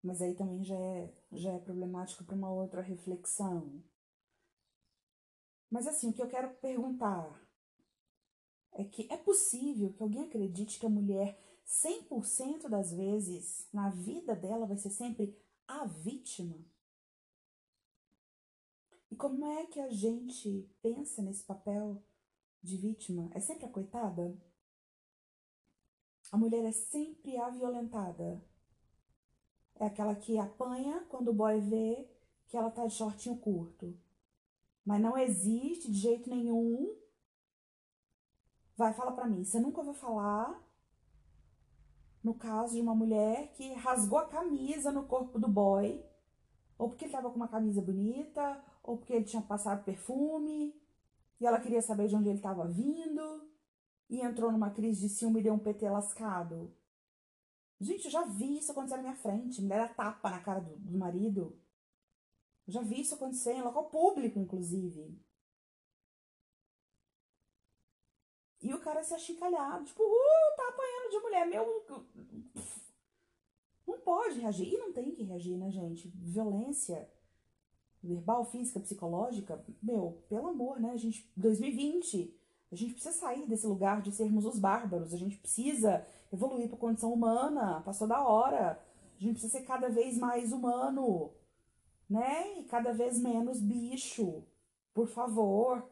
Mas 0.02 0.20
aí 0.20 0.34
também 0.34 0.62
já 0.62 0.76
é, 0.76 1.14
já 1.32 1.52
é 1.52 1.58
problemático 1.58 2.24
para 2.24 2.34
uma 2.34 2.50
outra 2.50 2.82
reflexão. 2.82 3.82
Mas 5.70 5.86
assim, 5.86 6.10
o 6.10 6.12
que 6.12 6.22
eu 6.22 6.28
quero 6.28 6.54
perguntar 6.56 7.42
é 8.72 8.84
que 8.84 9.10
é 9.10 9.16
possível 9.16 9.92
que 9.92 10.02
alguém 10.02 10.24
acredite 10.24 10.78
que 10.78 10.86
a 10.86 10.90
mulher 10.90 11.38
100% 11.66 12.68
das 12.68 12.92
vezes 12.92 13.66
na 13.72 13.90
vida 13.90 14.34
dela 14.36 14.66
vai 14.66 14.76
ser 14.76 14.90
sempre 14.90 15.36
a 15.66 15.84
vítima? 15.84 16.56
E 19.10 19.16
como 19.16 19.46
é 19.46 19.66
que 19.66 19.80
a 19.80 19.88
gente 19.88 20.68
pensa 20.82 21.22
nesse 21.22 21.44
papel 21.44 22.02
de 22.62 22.76
vítima? 22.76 23.30
É 23.32 23.40
sempre 23.40 23.66
a 23.66 23.68
coitada? 23.68 24.36
A 26.32 26.36
mulher 26.36 26.64
é 26.64 26.72
sempre 26.72 27.36
a 27.36 27.48
violentada. 27.48 28.42
É 29.76 29.86
aquela 29.86 30.14
que 30.14 30.38
apanha 30.38 31.04
quando 31.08 31.28
o 31.28 31.34
boy 31.34 31.60
vê 31.60 32.08
que 32.48 32.56
ela 32.56 32.70
tá 32.70 32.86
de 32.86 32.94
shortinho 32.94 33.38
curto. 33.38 33.96
Mas 34.84 35.00
não 35.00 35.16
existe 35.16 35.90
de 35.90 35.98
jeito 35.98 36.28
nenhum. 36.28 36.96
Vai, 38.76 38.92
fala 38.94 39.12
pra 39.12 39.28
mim. 39.28 39.44
Você 39.44 39.60
nunca 39.60 39.78
ouviu 39.78 39.94
falar 39.94 40.63
no 42.24 42.32
caso 42.32 42.74
de 42.74 42.80
uma 42.80 42.94
mulher 42.94 43.52
que 43.52 43.74
rasgou 43.74 44.18
a 44.18 44.26
camisa 44.26 44.90
no 44.90 45.04
corpo 45.04 45.38
do 45.38 45.46
boy, 45.46 46.02
ou 46.78 46.88
porque 46.88 47.04
ele 47.04 47.12
tava 47.12 47.28
com 47.28 47.36
uma 47.36 47.46
camisa 47.46 47.82
bonita, 47.82 48.64
ou 48.82 48.96
porque 48.96 49.12
ele 49.12 49.26
tinha 49.26 49.42
passado 49.42 49.84
perfume 49.84 50.74
e 51.38 51.46
ela 51.46 51.60
queria 51.60 51.82
saber 51.82 52.08
de 52.08 52.16
onde 52.16 52.30
ele 52.30 52.38
estava 52.38 52.66
vindo 52.66 53.50
e 54.08 54.20
entrou 54.20 54.50
numa 54.50 54.70
crise 54.70 55.02
de 55.02 55.08
ciúme 55.10 55.40
e 55.40 55.42
deu 55.42 55.52
um 55.52 55.58
PT 55.58 55.88
lascado. 55.90 56.74
Gente, 57.78 58.06
eu 58.06 58.10
já 58.10 58.24
vi 58.24 58.56
isso 58.58 58.72
acontecer 58.72 58.96
na 58.96 59.02
minha 59.02 59.16
frente. 59.16 59.60
Mulher 59.60 59.88
dá 59.88 59.88
tapa 59.88 60.30
na 60.30 60.40
cara 60.40 60.60
do, 60.60 60.76
do 60.78 60.96
marido. 60.96 61.60
Eu 62.66 62.72
já 62.72 62.80
vi 62.80 63.00
isso 63.00 63.14
acontecer 63.14 63.52
em 63.52 63.62
local 63.62 63.90
público, 63.90 64.38
inclusive. 64.38 65.14
E 68.62 68.72
o 68.72 68.80
cara 68.80 69.02
se 69.02 69.12
achincalhado, 69.12 69.84
tipo, 69.84 70.02
uh, 70.02 70.56
tá 70.56 70.68
apanhando 70.68 71.10
de 71.10 71.18
mulher, 71.18 71.46
meu. 71.46 71.84
Não 73.86 73.98
pode 74.00 74.40
reagir. 74.40 74.72
E 74.72 74.78
não 74.78 74.92
tem 74.92 75.12
que 75.12 75.22
reagir, 75.22 75.56
né, 75.56 75.70
gente? 75.70 76.08
Violência 76.08 77.08
verbal, 78.02 78.44
física, 78.44 78.78
psicológica, 78.80 79.64
meu, 79.82 80.22
pelo 80.28 80.48
amor, 80.48 80.78
né? 80.78 80.90
A 80.90 80.96
gente, 80.96 81.30
2020, 81.36 82.38
a 82.70 82.76
gente 82.76 82.92
precisa 82.92 83.14
sair 83.14 83.46
desse 83.46 83.66
lugar 83.66 84.02
de 84.02 84.12
sermos 84.12 84.44
os 84.44 84.58
bárbaros, 84.58 85.14
a 85.14 85.16
gente 85.16 85.38
precisa 85.38 86.06
evoluir 86.32 86.68
para 86.68 86.76
condição 86.76 87.12
humana, 87.12 87.80
passou 87.82 88.06
da 88.06 88.22
hora. 88.22 88.78
A 89.16 89.22
gente 89.22 89.34
precisa 89.34 89.58
ser 89.58 89.64
cada 89.64 89.88
vez 89.88 90.18
mais 90.18 90.52
humano, 90.52 91.32
né? 92.10 92.58
E 92.58 92.64
cada 92.64 92.92
vez 92.92 93.18
menos 93.18 93.60
bicho, 93.60 94.42
por 94.92 95.06
favor. 95.06 95.88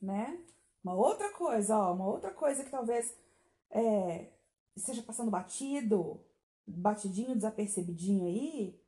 Né? 0.00 0.38
Uma 0.84 0.94
outra 0.94 1.32
coisa, 1.32 1.76
ó, 1.76 1.92
uma 1.92 2.06
outra 2.06 2.30
coisa 2.30 2.62
que 2.62 2.70
talvez 2.70 3.16
é, 3.70 4.30
esteja 4.78 5.02
passando 5.02 5.30
batido, 5.30 6.20
batidinho, 6.66 7.34
desapercebidinho 7.34 8.26
aí, 8.26 8.78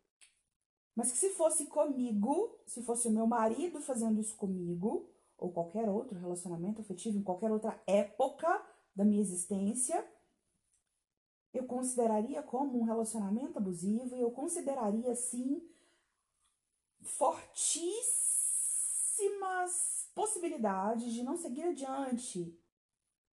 mas 0.94 1.10
que 1.12 1.18
se 1.18 1.30
fosse 1.30 1.66
comigo, 1.66 2.58
se 2.66 2.82
fosse 2.82 3.08
o 3.08 3.10
meu 3.10 3.26
marido 3.26 3.80
fazendo 3.80 4.20
isso 4.20 4.36
comigo, 4.36 5.08
ou 5.38 5.50
qualquer 5.50 5.88
outro 5.88 6.18
relacionamento 6.18 6.80
afetivo 6.80 7.18
em 7.18 7.22
qualquer 7.22 7.50
outra 7.50 7.80
época 7.86 8.62
da 8.94 9.04
minha 9.04 9.20
existência, 9.20 10.06
eu 11.52 11.64
consideraria 11.64 12.42
como 12.42 12.78
um 12.78 12.84
relacionamento 12.84 13.58
abusivo 13.58 14.14
e 14.14 14.20
eu 14.20 14.30
consideraria, 14.30 15.14
sim, 15.14 15.66
fortíssimas 17.00 18.10
possibilidades 20.14 21.12
de 21.12 21.22
não 21.22 21.36
seguir 21.36 21.62
adiante, 21.62 22.56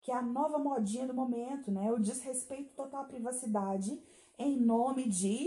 que 0.07 0.11
é 0.13 0.15
a 0.15 0.21
nova 0.21 0.57
modinha 0.57 1.05
do 1.05 1.13
momento, 1.13 1.69
né? 1.69 1.91
O 1.91 1.99
desrespeito 1.99 2.73
total 2.75 3.01
à 3.01 3.03
privacidade 3.03 4.01
em 4.39 4.55
nome 4.55 5.05
de 5.09 5.45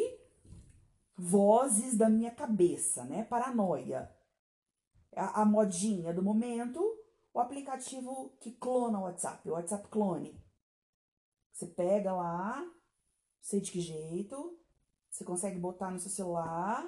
vozes 1.16 1.96
da 1.96 2.11
minha 2.11 2.31
cabeça, 2.31 3.05
né? 3.05 3.25
Paranoia. 3.25 4.14
A, 5.16 5.40
a 5.40 5.44
modinha 5.46 6.12
do 6.12 6.23
momento, 6.23 6.79
o 7.33 7.40
aplicativo 7.40 8.37
que 8.38 8.53
clona 8.53 8.99
o 8.99 9.05
WhatsApp, 9.05 9.49
o 9.49 9.55
WhatsApp 9.55 9.88
clone. 9.88 10.38
Você 11.55 11.66
pega 11.66 12.12
lá, 12.12 12.62
sei 13.40 13.62
de 13.62 13.73
que 13.73 13.81
jeito, 13.81 14.59
você 15.09 15.25
consegue 15.25 15.59
botar 15.59 15.90
no 15.90 15.99
seu 15.99 16.11
celular 16.11 16.87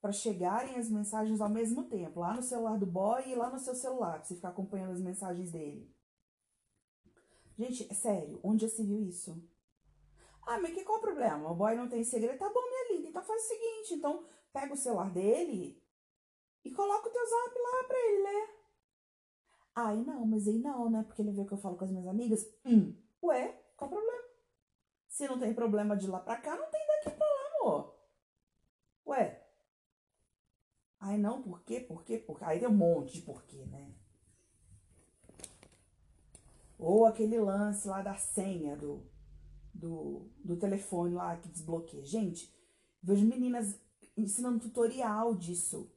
para 0.00 0.12
chegarem 0.12 0.76
as 0.76 0.88
mensagens 0.88 1.40
ao 1.40 1.48
mesmo 1.48 1.88
tempo, 1.88 2.20
lá 2.20 2.32
no 2.32 2.42
celular 2.42 2.78
do 2.78 2.86
boy 2.86 3.28
e 3.28 3.34
lá 3.34 3.50
no 3.50 3.58
seu 3.58 3.74
celular, 3.74 4.18
pra 4.18 4.24
você 4.24 4.36
ficar 4.36 4.50
acompanhando 4.50 4.92
as 4.92 5.00
mensagens 5.00 5.50
dele. 5.50 5.92
Gente, 7.60 7.86
é 7.90 7.94
sério, 7.94 8.40
onde 8.42 8.66
já 8.66 8.74
se 8.74 8.82
viu 8.82 9.02
isso? 9.02 9.38
Ah, 10.46 10.58
mas 10.58 10.72
que 10.72 10.82
qual 10.82 10.96
o 10.96 11.02
problema? 11.02 11.50
O 11.50 11.54
boy 11.54 11.76
não 11.76 11.90
tem 11.90 12.02
segredo? 12.02 12.38
Tá 12.38 12.48
bom, 12.48 12.62
minha 12.62 12.92
linda. 12.96 13.10
Então 13.10 13.22
faz 13.22 13.44
o 13.44 13.48
seguinte, 13.48 13.94
então 13.96 14.24
pega 14.50 14.72
o 14.72 14.76
celular 14.78 15.10
dele 15.10 15.78
e 16.64 16.70
coloca 16.70 17.06
o 17.06 17.12
teu 17.12 17.22
zap 17.22 17.58
lá 17.58 17.84
pra 17.86 17.98
ele 17.98 18.22
ler. 18.22 18.48
Ai, 19.74 19.96
não, 19.98 20.24
mas 20.24 20.48
aí 20.48 20.58
não, 20.58 20.88
né? 20.88 21.02
Porque 21.02 21.20
ele 21.20 21.32
vê 21.32 21.44
que 21.44 21.52
eu 21.52 21.58
falo 21.58 21.76
com 21.76 21.84
as 21.84 21.90
minhas 21.90 22.06
amigas. 22.06 22.50
Hum, 22.64 22.96
ué, 23.22 23.62
qual 23.76 23.90
o 23.90 23.94
problema? 23.94 24.24
Se 25.06 25.28
não 25.28 25.38
tem 25.38 25.52
problema 25.52 25.94
de 25.98 26.06
lá 26.06 26.18
pra 26.18 26.36
cá, 26.38 26.56
não 26.56 26.70
tem 26.70 26.80
daqui 26.86 27.10
pra 27.14 27.26
lá, 27.26 27.58
amor. 27.60 27.94
Ué. 29.06 29.46
Ai, 30.98 31.18
não, 31.18 31.42
por 31.42 31.62
quê? 31.62 31.78
Por 31.78 32.02
quê? 32.04 32.16
Por 32.16 32.38
quê? 32.38 32.44
Aí 32.46 32.58
tem 32.58 32.68
um 32.68 32.72
monte 32.72 33.12
de 33.12 33.20
porquê, 33.20 33.66
né? 33.66 33.99
Ou 36.80 37.06
aquele 37.06 37.38
lance 37.38 37.86
lá 37.86 38.02
da 38.02 38.16
senha 38.16 38.76
do 38.76 39.04
do, 39.80 40.28
do 40.44 40.56
telefone 40.56 41.14
lá 41.14 41.36
que 41.36 41.48
desbloqueia. 41.48 42.04
Gente, 42.04 42.52
vejo 43.02 43.26
meninas 43.26 43.78
ensinando 44.16 44.60
tutorial 44.60 45.34
disso. 45.34 45.90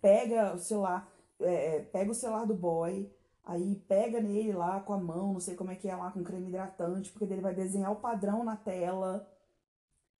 pega 0.00 0.54
o 0.54 0.58
celular, 0.58 1.10
é, 1.40 1.76
é, 1.76 1.80
pega 1.80 2.10
o 2.10 2.14
celular 2.14 2.46
do 2.46 2.54
boy, 2.54 3.10
aí 3.44 3.76
pega 3.88 4.20
nele 4.20 4.52
lá 4.52 4.80
com 4.80 4.92
a 4.92 4.98
mão, 4.98 5.32
não 5.32 5.40
sei 5.40 5.54
como 5.54 5.70
é 5.70 5.76
que 5.76 5.88
é 5.88 5.96
lá, 5.96 6.10
com 6.10 6.24
creme 6.24 6.48
hidratante, 6.48 7.10
porque 7.10 7.32
ele 7.32 7.40
vai 7.40 7.54
desenhar 7.54 7.92
o 7.92 7.96
padrão 8.00 8.44
na 8.44 8.56
tela. 8.56 9.28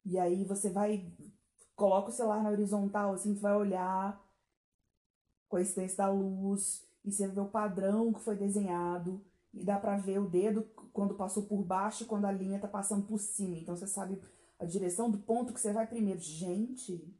E 0.05 0.18
aí 0.18 0.44
você 0.44 0.70
vai, 0.70 1.12
coloca 1.77 2.09
o 2.09 2.12
celular 2.12 2.42
na 2.42 2.51
horizontal, 2.51 3.12
assim, 3.12 3.35
tu 3.35 3.40
vai 3.40 3.55
olhar 3.55 4.24
com 5.48 5.57
a 5.57 5.61
incidência 5.62 5.98
da 5.98 6.11
luz, 6.11 6.87
e 7.05 7.12
você 7.12 7.27
vê 7.27 7.40
o 7.40 7.48
padrão 7.48 8.12
que 8.12 8.20
foi 8.20 8.37
desenhado 8.37 9.22
e 9.58 9.64
dá 9.64 9.78
para 9.78 9.96
ver 9.96 10.20
o 10.20 10.28
dedo 10.28 10.62
quando 10.92 11.14
passou 11.14 11.44
por 11.44 11.62
baixo 11.62 12.04
e 12.04 12.06
quando 12.06 12.24
a 12.24 12.32
linha 12.32 12.60
tá 12.60 12.68
passando 12.68 13.06
por 13.06 13.18
cima. 13.18 13.56
Então 13.56 13.76
você 13.76 13.86
sabe 13.86 14.20
a 14.58 14.64
direção 14.64 15.10
do 15.10 15.18
ponto 15.18 15.52
que 15.52 15.60
você 15.60 15.72
vai 15.72 15.86
primeiro. 15.86 16.20
Gente, 16.20 17.14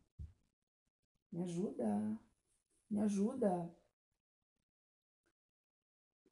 me 1.33 1.42
ajuda. 1.42 2.18
Me 2.90 3.01
ajuda. 3.01 3.74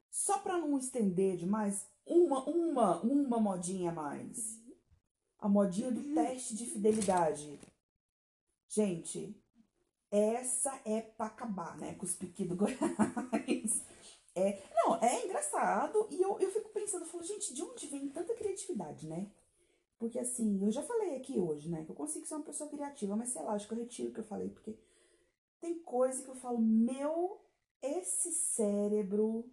Só 0.09 0.39
para 0.39 0.57
não 0.57 0.77
estender 0.77 1.37
demais, 1.37 1.87
uma, 2.05 2.43
uma, 2.45 3.01
uma 3.01 3.39
modinha 3.39 3.91
a 3.91 3.93
mais. 3.93 4.59
A 5.39 5.47
modinha 5.47 5.91
do 5.91 6.15
teste 6.15 6.55
de 6.55 6.65
fidelidade. 6.65 7.59
Gente, 8.67 9.39
essa 10.09 10.81
é 10.83 11.01
pra 11.01 11.27
acabar, 11.27 11.77
né? 11.77 11.93
Com 11.93 12.05
os 12.05 12.15
piqui 12.15 12.45
do 12.45 12.55
Goiás. 12.55 13.85
É, 14.37 14.61
não, 14.75 14.95
é 15.01 15.25
engraçado. 15.25 16.07
E 16.11 16.21
eu, 16.21 16.39
eu 16.39 16.51
fico 16.51 16.69
pensando, 16.69 17.03
eu 17.03 17.09
falo, 17.09 17.23
gente, 17.23 17.55
de 17.55 17.63
onde 17.63 17.87
vem 17.87 18.07
tanta 18.09 18.35
criatividade, 18.35 19.07
né? 19.07 19.27
Porque 19.97 20.19
assim, 20.19 20.63
eu 20.63 20.71
já 20.71 20.83
falei 20.83 21.15
aqui 21.15 21.39
hoje, 21.39 21.69
né? 21.69 21.83
Que 21.83 21.89
eu 21.89 21.95
consigo 21.95 22.25
ser 22.25 22.35
uma 22.35 22.43
pessoa 22.43 22.69
criativa, 22.69 23.15
mas 23.15 23.29
sei 23.29 23.41
lá, 23.41 23.53
acho 23.53 23.67
que 23.67 23.73
eu 23.73 23.79
retiro 23.79 24.09
o 24.09 24.13
que 24.13 24.19
eu 24.19 24.25
falei, 24.25 24.49
porque 24.49 24.77
tem 25.59 25.79
coisa 25.79 26.21
que 26.21 26.29
eu 26.29 26.35
falo, 26.35 26.59
meu, 26.59 27.41
esse 27.81 28.31
cérebro 28.31 29.49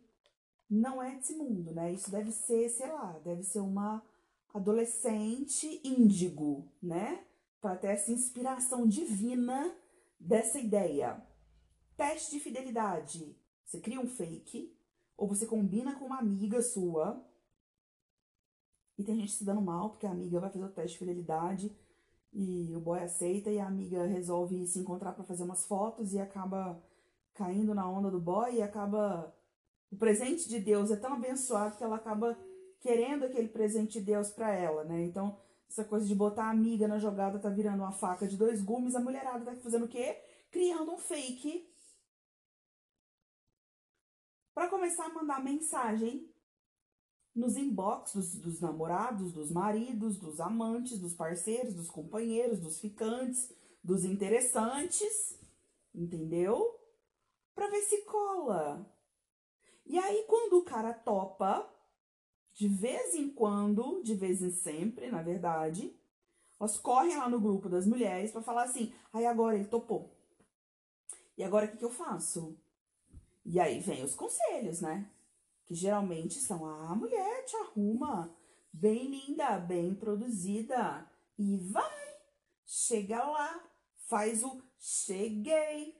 não 0.68 1.02
é 1.02 1.14
desse 1.16 1.34
mundo, 1.34 1.72
né? 1.72 1.90
Isso 1.90 2.10
deve 2.10 2.30
ser, 2.30 2.68
sei 2.68 2.88
lá, 2.88 3.18
deve 3.24 3.42
ser 3.42 3.60
uma 3.60 4.04
adolescente 4.52 5.80
índigo, 5.82 6.68
né? 6.82 7.24
Para 7.58 7.76
ter 7.76 7.86
essa 7.88 8.12
inspiração 8.12 8.86
divina 8.86 9.74
dessa 10.20 10.58
ideia. 10.58 11.26
Teste 11.96 12.32
de 12.32 12.40
fidelidade. 12.40 13.34
Você 13.64 13.80
cria 13.80 14.00
um 14.00 14.06
fake, 14.06 14.74
ou 15.16 15.28
você 15.28 15.46
combina 15.46 15.98
com 15.98 16.06
uma 16.06 16.18
amiga 16.18 16.60
sua, 16.62 17.24
e 18.96 19.02
tem 19.02 19.16
gente 19.16 19.32
se 19.32 19.44
dando 19.44 19.60
mal 19.60 19.90
porque 19.90 20.06
a 20.06 20.10
amiga 20.10 20.40
vai 20.40 20.50
fazer 20.50 20.64
o 20.64 20.68
teste 20.68 20.92
de 20.92 20.98
fidelidade 20.98 21.76
e 22.32 22.74
o 22.74 22.80
boy 22.80 23.00
aceita 23.00 23.50
e 23.50 23.58
a 23.58 23.66
amiga 23.66 24.04
resolve 24.06 24.66
se 24.66 24.78
encontrar 24.78 25.12
para 25.12 25.24
fazer 25.24 25.42
umas 25.42 25.66
fotos 25.66 26.12
e 26.12 26.20
acaba 26.20 26.80
caindo 27.34 27.74
na 27.74 27.88
onda 27.88 28.10
do 28.10 28.20
boy 28.20 28.54
e 28.54 28.62
acaba 28.62 29.34
o 29.90 29.96
presente 29.96 30.48
de 30.48 30.58
Deus 30.58 30.90
é 30.90 30.96
tão 30.96 31.14
abençoado 31.14 31.76
que 31.76 31.84
ela 31.84 31.96
acaba 31.96 32.36
querendo 32.80 33.24
aquele 33.24 33.48
presente 33.48 33.98
de 33.98 34.04
Deus 34.04 34.30
para 34.30 34.52
ela, 34.52 34.84
né? 34.84 35.04
Então, 35.04 35.38
essa 35.68 35.84
coisa 35.84 36.06
de 36.06 36.14
botar 36.14 36.46
a 36.46 36.50
amiga 36.50 36.86
na 36.86 36.98
jogada 36.98 37.38
tá 37.38 37.48
virando 37.48 37.82
uma 37.82 37.92
faca 37.92 38.26
de 38.26 38.36
dois 38.36 38.60
gumes, 38.60 38.94
a 38.94 39.00
mulherada 39.00 39.44
tá 39.44 39.54
fazendo 39.56 39.86
o 39.86 39.88
quê? 39.88 40.18
Criando 40.50 40.92
um 40.92 40.98
fake 40.98 41.66
para 44.54 44.68
começar 44.68 45.06
a 45.06 45.12
mandar 45.12 45.42
mensagem 45.42 46.30
nos 47.34 47.56
inbox 47.56 48.14
dos, 48.14 48.34
dos, 48.36 48.60
namorados, 48.60 49.32
dos 49.32 49.50
maridos, 49.50 50.16
dos 50.16 50.40
amantes, 50.40 51.00
dos 51.00 51.12
parceiros, 51.12 51.74
dos 51.74 51.90
companheiros, 51.90 52.60
dos 52.60 52.78
ficantes, 52.78 53.52
dos 53.82 54.04
interessantes, 54.04 55.36
entendeu? 55.92 56.78
Para 57.54 57.68
ver 57.68 57.82
se 57.82 58.02
cola. 58.02 58.88
E 59.84 59.98
aí, 59.98 60.24
quando 60.28 60.58
o 60.58 60.64
cara 60.64 60.94
topa, 60.94 61.68
de 62.54 62.68
vez 62.68 63.14
em 63.14 63.28
quando, 63.28 64.00
de 64.02 64.14
vez 64.14 64.40
em 64.40 64.52
sempre, 64.52 65.10
na 65.10 65.22
verdade, 65.22 65.94
elas 66.58 66.78
correm 66.78 67.16
lá 67.16 67.28
no 67.28 67.40
grupo 67.40 67.68
das 67.68 67.84
mulheres 67.84 68.30
para 68.30 68.42
falar 68.42 68.62
assim: 68.62 68.94
aí 69.12 69.26
agora 69.26 69.56
ele 69.56 69.66
topou. 69.66 70.16
E 71.36 71.42
agora 71.42 71.66
o 71.66 71.68
que, 71.68 71.78
que 71.78 71.84
eu 71.84 71.90
faço? 71.90 72.56
E 73.44 73.60
aí 73.60 73.80
vem 73.80 74.02
os 74.02 74.14
conselhos, 74.14 74.80
né? 74.80 75.10
Que 75.66 75.74
geralmente 75.74 76.38
são: 76.40 76.64
a 76.64 76.90
ah, 76.90 76.94
mulher 76.94 77.44
te 77.44 77.56
arruma 77.56 78.34
bem 78.72 79.08
linda, 79.10 79.58
bem 79.58 79.94
produzida 79.94 81.08
e 81.38 81.58
vai, 81.58 82.16
chega 82.66 83.22
lá, 83.24 83.64
faz 84.08 84.42
o 84.42 84.62
cheguei, 84.78 85.96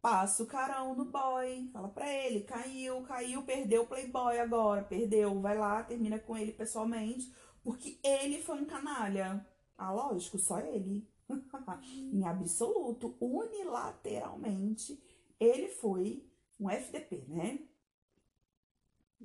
Passa 0.00 0.42
o 0.42 0.46
carão 0.46 0.94
no 0.94 1.04
boy, 1.04 1.68
fala 1.74 1.88
pra 1.90 2.10
ele, 2.10 2.40
caiu, 2.40 3.02
caiu, 3.02 3.42
perdeu 3.42 3.82
o 3.82 3.86
playboy 3.86 4.38
agora, 4.38 4.82
perdeu, 4.82 5.38
vai 5.42 5.58
lá, 5.58 5.82
termina 5.82 6.18
com 6.18 6.34
ele 6.38 6.52
pessoalmente, 6.52 7.30
porque 7.62 8.00
ele 8.02 8.40
foi 8.40 8.62
um 8.62 8.64
canalha. 8.64 9.46
Ah, 9.76 9.92
lógico, 9.92 10.38
só 10.38 10.58
ele. 10.58 11.06
em 12.14 12.24
absoluto, 12.24 13.14
unilateralmente, 13.20 14.98
ele 15.40 15.68
foi 15.68 16.24
um 16.60 16.70
FDP, 16.70 17.24
né? 17.26 17.58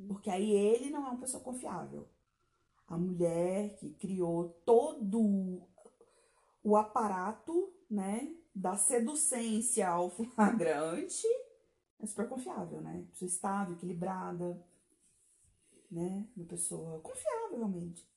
Porque 0.08 0.30
aí 0.30 0.52
ele 0.52 0.90
não 0.90 1.06
é 1.06 1.10
uma 1.10 1.20
pessoa 1.20 1.44
confiável. 1.44 2.08
A 2.88 2.98
mulher 2.98 3.76
que 3.76 3.94
criou 3.96 4.50
todo 4.66 5.62
o 6.64 6.76
aparato, 6.76 7.72
né, 7.90 8.36
da 8.54 8.76
seducência 8.76 9.88
ao 9.88 10.10
flagrante 10.10 11.28
é 12.00 12.06
super 12.06 12.28
confiável, 12.28 12.82
né? 12.82 13.06
Pessoa 13.12 13.30
estável, 13.30 13.76
equilibrada, 13.76 14.64
né? 15.92 16.28
Uma 16.36 16.46
pessoa 16.46 17.00
confiável, 17.02 17.58
realmente, 17.58 18.08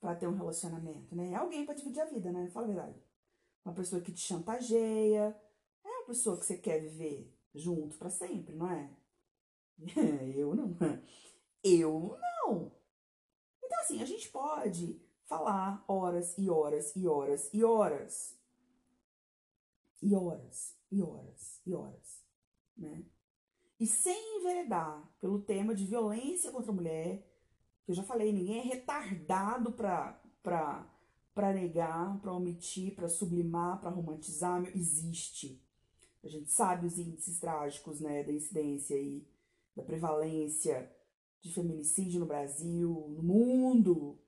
para 0.00 0.14
ter 0.14 0.26
um 0.26 0.36
relacionamento, 0.36 1.14
né? 1.14 1.32
É 1.32 1.34
alguém 1.34 1.64
para 1.64 1.74
dividir 1.74 2.00
a 2.00 2.06
vida, 2.06 2.30
né? 2.32 2.48
Fala 2.50 2.66
a 2.66 2.68
verdade. 2.68 3.02
Uma 3.64 3.74
pessoa 3.74 4.00
que 4.00 4.12
te 4.12 4.20
chantageia, 4.20 5.36
pessoa 6.10 6.36
que 6.38 6.44
você 6.44 6.58
quer 6.58 6.80
viver 6.80 7.32
junto 7.54 7.96
para 7.96 8.10
sempre, 8.10 8.54
não 8.54 8.70
é? 8.70 8.90
Eu 10.36 10.54
não. 10.54 10.76
Eu 11.62 12.18
não. 12.20 12.72
Então, 13.62 13.80
assim, 13.80 14.02
a 14.02 14.04
gente 14.04 14.28
pode 14.30 15.00
falar 15.26 15.84
horas 15.86 16.36
e 16.36 16.50
horas 16.50 16.94
e 16.96 17.06
horas 17.06 17.48
e 17.52 17.64
horas 17.64 18.40
e 20.02 20.14
horas, 20.14 20.76
e 20.90 21.02
horas, 21.02 21.60
e 21.66 21.74
horas, 21.74 22.24
né? 22.76 23.04
E 23.78 23.86
sem 23.86 24.38
enveredar 24.38 25.08
pelo 25.20 25.42
tema 25.42 25.74
de 25.74 25.86
violência 25.86 26.50
contra 26.50 26.70
a 26.70 26.74
mulher, 26.74 27.18
que 27.84 27.92
eu 27.92 27.94
já 27.94 28.02
falei, 28.02 28.32
ninguém 28.32 28.60
é 28.60 28.62
retardado 28.62 29.72
pra, 29.72 30.20
pra, 30.42 30.90
pra 31.34 31.52
negar, 31.52 32.18
pra 32.20 32.32
omitir, 32.32 32.94
pra 32.94 33.08
sublimar, 33.08 33.78
pra 33.80 33.90
romantizar, 33.90 34.62
existe. 34.74 35.62
A 36.22 36.28
gente 36.28 36.50
sabe 36.50 36.86
os 36.86 36.98
índices 36.98 37.38
trágicos, 37.38 38.00
né, 38.00 38.22
da 38.22 38.32
incidência 38.32 38.94
e 38.94 39.26
da 39.74 39.82
prevalência 39.82 40.90
de 41.40 41.52
feminicídio 41.52 42.20
no 42.20 42.26
Brasil, 42.26 43.06
no 43.08 43.22
mundo, 43.22 44.18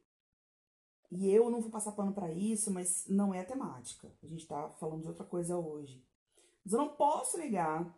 e 1.15 1.31
eu 1.31 1.51
não 1.51 1.61
vou 1.61 1.71
passar 1.71 1.93
pano 1.93 2.15
para 2.15 2.33
isso, 2.33 2.71
mas 2.71 3.07
não 3.07 3.35
é 3.35 3.41
a 3.41 3.45
temática. 3.45 4.11
A 4.23 4.27
gente 4.27 4.47
tá 4.47 4.71
falando 4.81 5.03
de 5.03 5.09
outra 5.09 5.27
coisa 5.27 5.59
hoje. 5.59 6.03
Mas 6.65 6.73
eu 6.73 6.79
não 6.79 6.89
posso 6.89 7.37
negar 7.37 7.95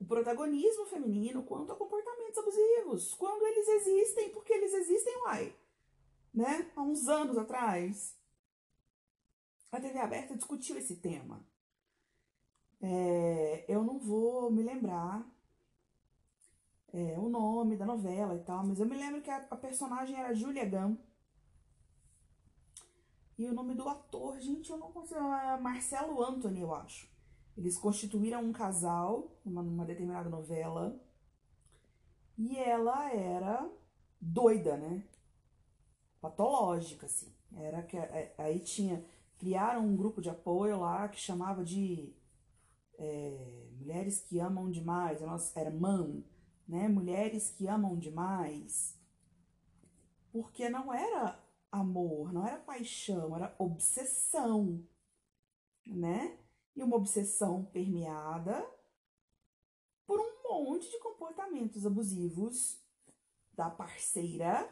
o 0.00 0.04
protagonismo 0.04 0.86
feminino 0.86 1.44
quanto 1.44 1.70
a 1.70 1.76
comportamentos 1.76 2.36
abusivos, 2.36 3.14
quando 3.14 3.46
eles 3.46 3.68
existem, 3.68 4.30
porque 4.30 4.52
eles 4.52 4.74
existem, 4.74 5.16
uai. 5.18 5.56
Né? 6.34 6.68
Há 6.74 6.82
uns 6.82 7.06
anos 7.06 7.38
atrás, 7.38 8.16
a 9.70 9.80
TV 9.80 10.00
aberta 10.00 10.36
discutiu 10.36 10.76
esse 10.76 10.96
tema. 10.96 11.46
É, 12.80 13.64
eu 13.68 13.82
não 13.82 13.98
vou 13.98 14.50
me 14.50 14.62
lembrar 14.62 15.26
é, 16.92 17.18
o 17.18 17.28
nome 17.28 17.76
da 17.76 17.84
novela 17.84 18.34
e 18.34 18.40
tal, 18.40 18.64
mas 18.66 18.80
eu 18.80 18.86
me 18.86 18.96
lembro 18.96 19.20
que 19.20 19.30
a, 19.30 19.46
a 19.50 19.56
personagem 19.56 20.16
era 20.16 20.34
Julia 20.34 20.64
Gunn. 20.64 20.96
E 23.38 23.46
o 23.46 23.52
nome 23.52 23.74
do 23.74 23.86
ator, 23.86 24.40
gente, 24.40 24.70
eu 24.70 24.78
não 24.78 24.90
consigo. 24.90 25.20
É 25.20 25.60
Marcelo 25.60 26.22
Anthony, 26.24 26.60
eu 26.60 26.74
acho. 26.74 27.06
Eles 27.56 27.76
constituíram 27.76 28.42
um 28.42 28.52
casal 28.52 29.30
numa, 29.44 29.62
numa 29.62 29.84
determinada 29.84 30.30
novela. 30.30 30.98
E 32.38 32.56
ela 32.56 33.12
era 33.12 33.70
doida, 34.20 34.76
né? 34.76 35.04
Patológica, 36.20 37.06
assim. 37.06 37.30
Era 37.54 37.82
que 37.82 37.96
é, 37.96 38.34
aí 38.38 38.58
tinha. 38.58 39.04
Criaram 39.38 39.84
um 39.84 39.96
grupo 39.96 40.22
de 40.22 40.30
apoio 40.30 40.80
lá 40.80 41.08
que 41.08 41.20
chamava 41.20 41.62
de 41.62 42.15
é, 42.98 43.66
Mulheres 43.78 44.20
que 44.20 44.40
Amam 44.40 44.70
Demais. 44.70 45.20
Era 45.54 45.70
MAM, 45.70 46.24
né? 46.66 46.88
Mulheres 46.88 47.50
que 47.50 47.68
Amam 47.68 47.96
Demais. 47.98 48.98
Porque 50.32 50.68
não 50.68 50.92
era 50.92 51.40
amor, 51.70 52.32
não 52.32 52.46
era 52.46 52.58
paixão, 52.58 53.36
era 53.36 53.54
obsessão, 53.58 54.84
né? 55.86 56.38
E 56.74 56.82
uma 56.82 56.96
obsessão 56.96 57.64
permeada 57.66 58.68
por 60.06 60.20
um 60.20 60.42
monte 60.42 60.90
de 60.90 60.98
comportamentos 60.98 61.86
abusivos 61.86 62.80
da 63.52 63.70
parceira 63.70 64.68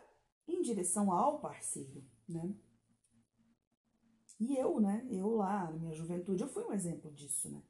em 0.46 0.60
direção 0.60 1.10
ao 1.12 1.40
parceiro, 1.40 2.04
né? 2.28 2.54
E 4.38 4.56
eu, 4.56 4.80
né? 4.80 5.06
Eu 5.08 5.36
lá, 5.36 5.70
na 5.70 5.78
minha 5.78 5.94
juventude, 5.94 6.42
eu 6.42 6.48
fui 6.48 6.64
um 6.64 6.72
exemplo 6.72 7.10
disso, 7.12 7.50
né? 7.50 7.62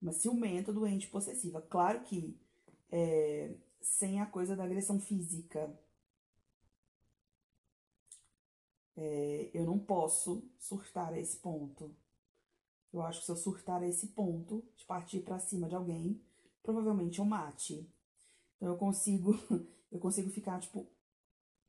Uma 0.00 0.12
ciumenta, 0.12 0.72
doente, 0.72 1.08
possessiva. 1.08 1.60
Claro 1.62 2.02
que 2.04 2.36
é, 2.90 3.54
sem 3.80 4.20
a 4.20 4.26
coisa 4.26 4.56
da 4.56 4.64
agressão 4.64 5.00
física. 5.00 5.72
É, 8.96 9.50
eu 9.54 9.64
não 9.64 9.78
posso 9.78 10.42
surtar 10.58 11.12
a 11.12 11.20
esse 11.20 11.36
ponto. 11.38 11.94
Eu 12.92 13.02
acho 13.02 13.20
que 13.20 13.26
se 13.26 13.32
eu 13.32 13.36
surtar 13.36 13.82
a 13.82 13.86
esse 13.86 14.08
ponto, 14.08 14.64
de 14.76 14.84
partir 14.84 15.20
para 15.20 15.38
cima 15.38 15.68
de 15.68 15.74
alguém, 15.74 16.20
provavelmente 16.62 17.18
eu 17.18 17.24
mate. 17.24 17.88
Então 18.56 18.68
eu 18.68 18.76
consigo, 18.76 19.32
eu 19.92 19.98
consigo 19.98 20.30
ficar 20.30 20.60
tipo 20.60 20.86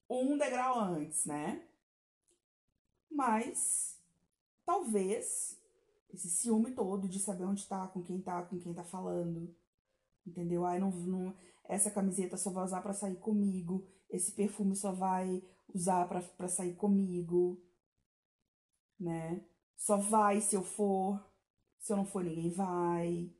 um 0.10 0.38
degrau 0.38 0.80
antes, 0.80 1.26
né? 1.26 1.68
Mas 3.12 4.00
talvez 4.66 5.60
esse 6.14 6.30
ciúme 6.30 6.72
todo 6.72 7.08
de 7.08 7.20
saber 7.20 7.46
onde 7.46 7.68
tá, 7.68 7.88
com 7.88 8.02
quem 8.02 8.22
tá, 8.22 8.42
com 8.44 8.60
quem 8.60 8.74
tá 8.74 8.84
falando. 8.84 9.56
Entendeu? 10.26 10.66
Ai, 10.66 10.80
não, 10.80 10.92
não 10.92 11.36
essa 11.70 11.92
camiseta 11.92 12.36
só 12.36 12.50
vai 12.50 12.66
usar 12.66 12.82
para 12.82 12.94
sair 12.94 13.18
comigo, 13.18 13.88
esse 14.10 14.32
perfume 14.32 14.76
só 14.76 14.92
vai 14.92 15.48
usar 15.74 16.10
para 16.10 16.48
sair 16.48 16.76
comigo, 16.76 17.62
né? 19.00 19.46
Só 19.78 19.96
vai 19.98 20.42
se 20.42 20.56
eu 20.56 20.64
for, 20.64 21.24
se 21.78 21.94
eu 21.94 21.98
não 21.98 22.06
for, 22.06 22.24
ninguém 22.24 22.50
vai. 22.50 23.32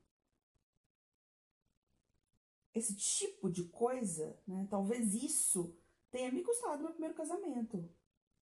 Esse 2.72 2.96
tipo 2.96 3.50
de 3.50 3.64
coisa, 3.70 4.40
né? 4.48 4.68
Talvez 4.70 5.16
isso 5.16 5.76
tenha 6.12 6.32
me 6.32 6.44
custado 6.44 6.84
meu 6.84 6.92
primeiro 6.92 7.16
casamento. 7.16 7.90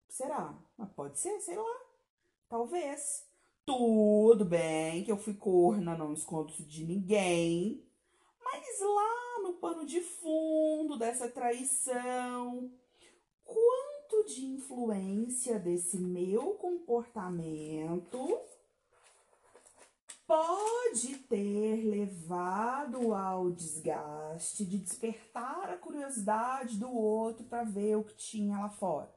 Será? 0.07 0.55
Mas 0.77 0.91
pode 0.91 1.19
ser, 1.19 1.39
sei 1.41 1.57
lá. 1.57 1.81
Talvez. 2.47 3.27
Tudo 3.65 4.43
bem 4.43 5.03
que 5.03 5.11
eu 5.11 5.17
fui 5.17 5.33
corna, 5.33 5.97
não 5.97 6.13
escondo 6.13 6.51
isso 6.51 6.63
de 6.63 6.83
ninguém. 6.85 7.83
Mas 8.43 8.79
lá 8.79 9.39
no 9.43 9.53
pano 9.53 9.85
de 9.85 10.01
fundo 10.01 10.97
dessa 10.97 11.29
traição, 11.29 12.71
quanto 13.45 14.25
de 14.27 14.45
influência 14.45 15.59
desse 15.59 15.97
meu 15.97 16.55
comportamento 16.55 18.39
pode 20.31 21.17
ter 21.27 21.83
levado 21.83 23.13
ao 23.13 23.51
desgaste 23.51 24.65
de 24.65 24.77
despertar 24.77 25.69
a 25.69 25.77
curiosidade 25.77 26.77
do 26.77 26.89
outro 26.89 27.43
para 27.45 27.65
ver 27.65 27.97
o 27.97 28.03
que 28.03 28.15
tinha 28.15 28.57
lá 28.57 28.69
fora, 28.69 29.13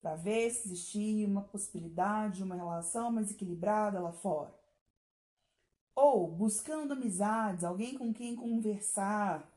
para 0.00 0.14
ver 0.16 0.50
se 0.50 0.68
existia 0.68 1.26
uma 1.26 1.42
possibilidade 1.42 2.38
de 2.38 2.42
uma 2.42 2.54
relação 2.54 3.10
mais 3.10 3.30
equilibrada 3.30 4.00
lá 4.00 4.12
fora. 4.12 4.54
Ou 5.94 6.30
buscando 6.30 6.92
amizades, 6.92 7.64
alguém 7.64 7.96
com 7.96 8.12
quem 8.12 8.36
conversar, 8.36 9.50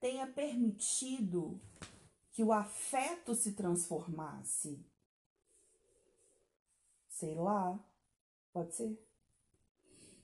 tenha 0.00 0.26
permitido 0.26 1.60
que 2.32 2.42
o 2.42 2.52
afeto 2.52 3.34
se 3.34 3.52
transformasse. 3.52 4.78
Sei 7.08 7.34
lá, 7.34 7.78
pode 8.52 8.74
ser. 8.74 9.08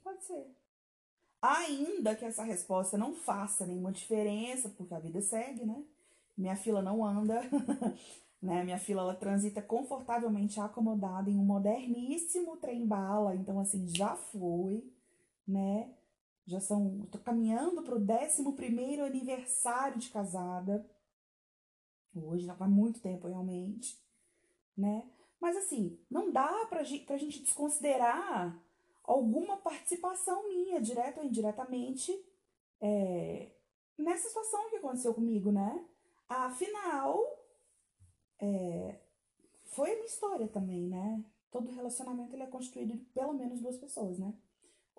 Pode 0.03 0.23
ser. 0.25 0.47
Ainda 1.43 2.15
que 2.15 2.25
essa 2.25 2.43
resposta 2.43 2.97
não 2.97 3.15
faça 3.15 3.67
nenhuma 3.67 3.93
diferença, 3.93 4.69
porque 4.71 4.95
a 4.95 4.99
vida 4.99 5.21
segue, 5.21 5.65
né? 5.65 5.85
Minha 6.37 6.57
fila 6.57 6.81
não 6.81 7.05
anda, 7.05 7.41
né? 8.45 8.63
Minha 8.63 8.79
fila 8.79 9.01
ela 9.01 9.15
transita 9.15 9.63
confortavelmente 9.63 10.61
acomodada 10.61 11.31
em 11.31 11.39
um 11.39 11.45
moderníssimo 11.45 12.59
trem-bala, 12.59 13.35
então 13.35 13.59
assim, 13.59 13.89
já 13.89 14.15
foi, 14.15 14.85
né? 15.49 15.91
Já 16.47 16.61
são, 16.61 17.07
tô 17.11 17.19
caminhando 17.19 17.83
pro 17.83 17.97
11 17.97 19.01
aniversário 19.01 19.99
de 19.99 20.11
casada. 20.11 20.87
Hoje 22.15 22.45
já 22.45 22.55
faz 22.55 22.71
muito 22.71 23.01
tempo 23.01 23.27
realmente, 23.27 23.99
né? 24.77 25.09
Mas 25.41 25.57
assim, 25.57 25.99
não 26.11 26.31
dá 26.31 26.69
gente, 26.83 27.07
pra 27.07 27.17
gente 27.17 27.43
desconsiderar 27.43 28.63
alguma 29.03 29.57
participação 29.57 30.47
minha, 30.49 30.83
direta 30.83 31.21
ou 31.21 31.27
indiretamente, 31.27 32.13
é, 32.79 33.51
nessa 33.97 34.29
situação 34.29 34.69
que 34.69 34.77
aconteceu 34.77 35.15
comigo, 35.15 35.51
né? 35.51 35.83
Afinal, 36.29 37.19
é, 38.45 39.01
foi 39.65 39.91
a 39.91 39.95
minha 39.95 40.07
história 40.07 40.47
também, 40.49 40.87
né? 40.87 41.25
Todo 41.51 41.73
relacionamento 41.73 42.35
ele 42.35 42.43
é 42.43 42.47
constituído 42.47 42.93
de 42.93 43.05
pelo 43.07 43.33
menos 43.33 43.61
duas 43.61 43.77
pessoas, 43.77 44.19
né? 44.19 44.35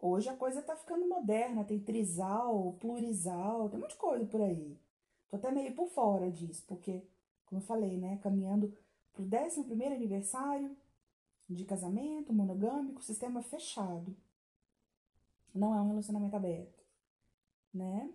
Hoje 0.02 0.30
a 0.30 0.36
coisa 0.36 0.62
tá 0.62 0.76
ficando 0.76 1.08
moderna, 1.08 1.64
tem 1.64 1.80
trisal, 1.80 2.74
plurisal, 2.80 3.70
tem 3.70 3.78
um 3.78 3.82
monte 3.82 3.92
de 3.92 3.98
coisa 3.98 4.26
por 4.26 4.42
aí. 4.42 4.78
Tô 5.30 5.38
até 5.38 5.52
meio 5.52 5.74
por 5.76 5.88
fora 5.90 6.30
disso, 6.32 6.64
porque, 6.68 7.02
como 7.46 7.62
eu 7.62 7.66
falei, 7.66 7.98
né, 7.98 8.18
caminhando 8.22 8.76
pro 9.14 9.24
11 9.24 9.64
primeiro 9.64 9.96
aniversário, 9.96 10.76
de 11.50 11.64
casamento 11.64 12.34
monogâmico, 12.34 13.04
sistema 13.04 13.42
fechado. 13.42 14.16
Não 15.54 15.74
é 15.76 15.82
um 15.82 15.90
relacionamento 15.90 16.36
aberto, 16.36 16.84
né? 17.74 18.12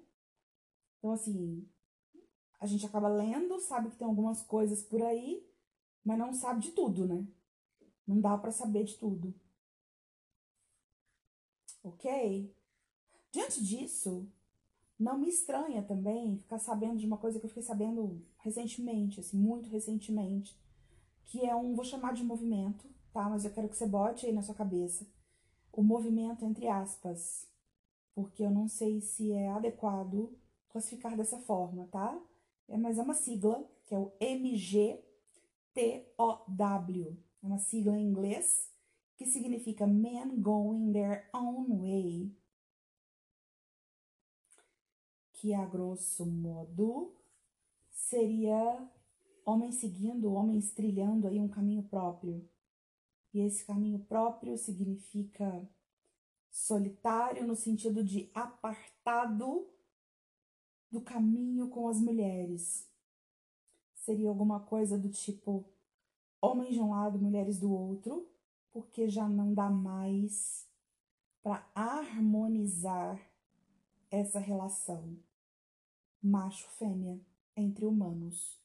Então, 0.99 1.13
assim, 1.13 1.67
a 2.61 2.67
gente 2.67 2.85
acaba 2.85 3.09
lendo, 3.09 3.59
sabe 3.59 3.91
que 3.91 3.97
tem 3.97 4.07
algumas 4.07 4.43
coisas 4.43 4.83
por 4.83 5.03
aí, 5.03 5.45
mas 6.05 6.19
não 6.19 6.33
sabe 6.35 6.61
de 6.61 6.73
tudo, 6.73 7.07
né? 7.07 7.27
Não 8.07 8.21
dá 8.21 8.37
para 8.37 8.53
saber 8.53 8.85
de 8.85 8.97
tudo. 8.99 9.35
Ok? 11.83 12.55
Diante 13.33 13.65
disso, 13.65 14.29
não 14.99 15.19
me 15.19 15.29
estranha 15.29 15.83
também 15.83 16.39
ficar 16.39 16.59
sabendo 16.59 16.99
de 16.99 17.07
uma 17.07 17.17
coisa 17.17 17.39
que 17.39 17.47
eu 17.47 17.49
fiquei 17.49 17.63
sabendo 17.63 18.23
recentemente, 18.39 19.21
assim, 19.21 19.39
muito 19.39 19.71
recentemente, 19.71 20.55
que 21.27 21.47
é 21.47 21.55
um, 21.55 21.75
vou 21.75 21.85
chamar 21.85 22.13
de 22.13 22.23
movimento, 22.23 22.87
tá? 23.13 23.29
Mas 23.31 23.45
eu 23.45 23.53
quero 23.53 23.69
que 23.69 23.77
você 23.77 23.87
bote 23.87 24.27
aí 24.27 24.33
na 24.33 24.43
sua 24.43 24.55
cabeça 24.55 25.07
o 25.73 25.83
movimento 25.83 26.45
entre 26.45 26.69
aspas, 26.69 27.49
porque 28.15 28.43
eu 28.43 28.51
não 28.51 28.69
sei 28.69 29.01
se 29.01 29.33
é 29.33 29.49
adequado 29.49 30.37
classificar 30.69 31.17
dessa 31.17 31.39
forma, 31.39 31.87
tá? 31.91 32.21
É, 32.71 32.77
mas 32.77 32.99
é 32.99 33.03
uma 33.03 33.15
sigla, 33.15 33.69
que 33.85 33.95
é 33.95 33.99
o 33.99 34.13
MGTOW. 34.21 35.03
É 37.43 37.47
uma 37.47 37.59
sigla 37.59 37.99
em 37.99 38.07
inglês 38.07 38.71
que 39.17 39.27
significa 39.27 39.87
Men 39.87 40.41
Going 40.41 40.93
Their 40.93 41.29
Own 41.35 41.81
Way. 41.81 42.33
Que 45.33 45.53
a 45.53 45.67
grosso 45.67 46.25
modo 46.25 47.13
seria 47.91 48.89
homens 49.45 49.77
seguindo, 49.77 50.33
homens 50.33 50.71
trilhando 50.71 51.27
aí 51.27 51.41
um 51.41 51.49
caminho 51.49 51.83
próprio. 51.83 52.49
E 53.35 53.41
esse 53.41 53.65
caminho 53.65 53.99
próprio 53.99 54.57
significa 54.57 55.69
solitário 56.51 57.47
no 57.47 57.57
sentido 57.57 58.05
de 58.05 58.31
apartado 58.33 59.69
do 60.91 61.01
caminho 61.01 61.69
com 61.69 61.89
as 61.89 62.01
mulheres. 62.01 62.89
Seria 63.95 64.29
alguma 64.29 64.61
coisa 64.61 64.99
do 64.99 65.09
tipo 65.09 65.65
homens 66.41 66.75
de 66.75 66.81
um 66.81 66.91
lado, 66.91 67.19
mulheres 67.19 67.59
do 67.59 67.73
outro, 67.73 68.29
porque 68.73 69.09
já 69.09 69.29
não 69.29 69.53
dá 69.53 69.69
mais 69.69 70.67
para 71.43 71.65
harmonizar 71.75 73.21
essa 74.11 74.39
relação 74.39 75.17
macho-fêmea 76.23 77.21
entre 77.57 77.85
humanos. 77.87 78.59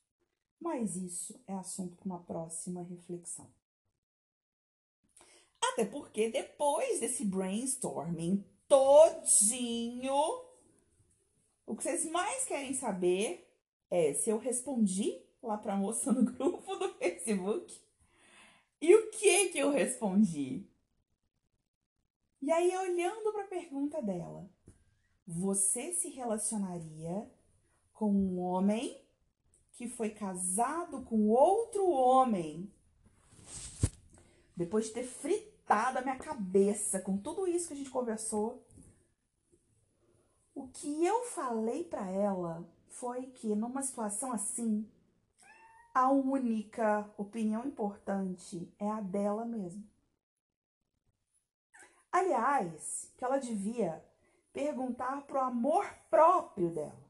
Mas 0.59 0.95
isso 0.95 1.39
é 1.47 1.53
assunto 1.53 1.95
para 1.95 2.05
uma 2.05 2.19
próxima 2.19 2.81
reflexão. 2.81 3.47
Até 5.61 5.85
porque 5.85 6.29
depois 6.29 6.99
desse 6.99 7.25
brainstorming 7.25 8.43
todinho, 8.67 10.44
o 11.65 11.75
que 11.75 11.83
vocês 11.83 12.05
mais 12.05 12.45
querem 12.45 12.73
saber 12.73 13.49
é 13.89 14.13
se 14.13 14.29
eu 14.29 14.37
respondi 14.37 15.21
lá 15.41 15.57
pra 15.57 15.75
moça 15.75 16.11
no 16.11 16.23
grupo 16.31 16.75
do 16.75 16.93
Facebook. 16.95 17.79
E 18.81 18.93
o 18.93 19.09
que 19.11 19.49
que 19.49 19.59
eu 19.59 19.71
respondi? 19.71 20.67
E 22.41 22.51
aí, 22.51 22.75
olhando 22.77 23.31
para 23.31 23.43
a 23.43 23.47
pergunta 23.47 24.01
dela, 24.01 24.49
você 25.25 25.93
se 25.93 26.09
relacionaria 26.09 27.29
com 27.93 28.11
um 28.11 28.39
homem 28.39 29.01
que 29.71 29.87
foi 29.87 30.09
casado 30.09 31.01
com 31.03 31.29
outro 31.29 31.89
homem 31.89 32.71
depois 34.55 34.85
de 34.85 34.93
ter 34.93 35.03
fritado 35.03 35.95
da 35.95 36.01
minha 36.01 36.17
cabeça 36.17 36.99
com 36.99 37.17
tudo 37.17 37.47
isso 37.47 37.67
que 37.67 37.73
a 37.73 37.77
gente 37.77 37.89
conversou. 37.89 38.64
O 40.55 40.69
que 40.69 41.05
eu 41.05 41.25
falei 41.25 41.83
para 41.83 42.09
ela 42.09 42.65
foi 42.87 43.27
que 43.27 43.53
numa 43.53 43.83
situação 43.83 44.31
assim, 44.31 44.89
a 45.93 46.09
única 46.09 47.13
opinião 47.17 47.65
importante 47.65 48.73
é 48.79 48.89
a 48.89 49.01
dela 49.01 49.43
mesma. 49.43 49.83
Aliás, 52.09 53.11
que 53.17 53.25
ela 53.25 53.37
devia 53.37 54.01
perguntar 54.53 55.23
pro 55.23 55.41
amor 55.41 55.85
próprio 56.09 56.69
dela 56.69 57.05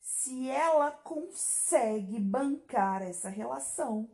se 0.00 0.48
ela 0.48 0.92
consegue 0.92 2.20
bancar 2.20 3.02
essa 3.02 3.28
relação. 3.28 4.08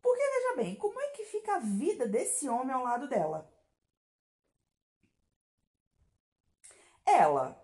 Porque 0.00 0.22
veja 0.22 0.56
bem, 0.56 0.74
como 0.76 0.98
é 0.98 1.08
que 1.08 1.26
fica 1.26 1.56
a 1.56 1.58
vida 1.58 2.08
desse 2.08 2.48
homem 2.48 2.74
ao 2.74 2.82
lado 2.82 3.06
dela? 3.06 3.46
Ela 7.06 7.56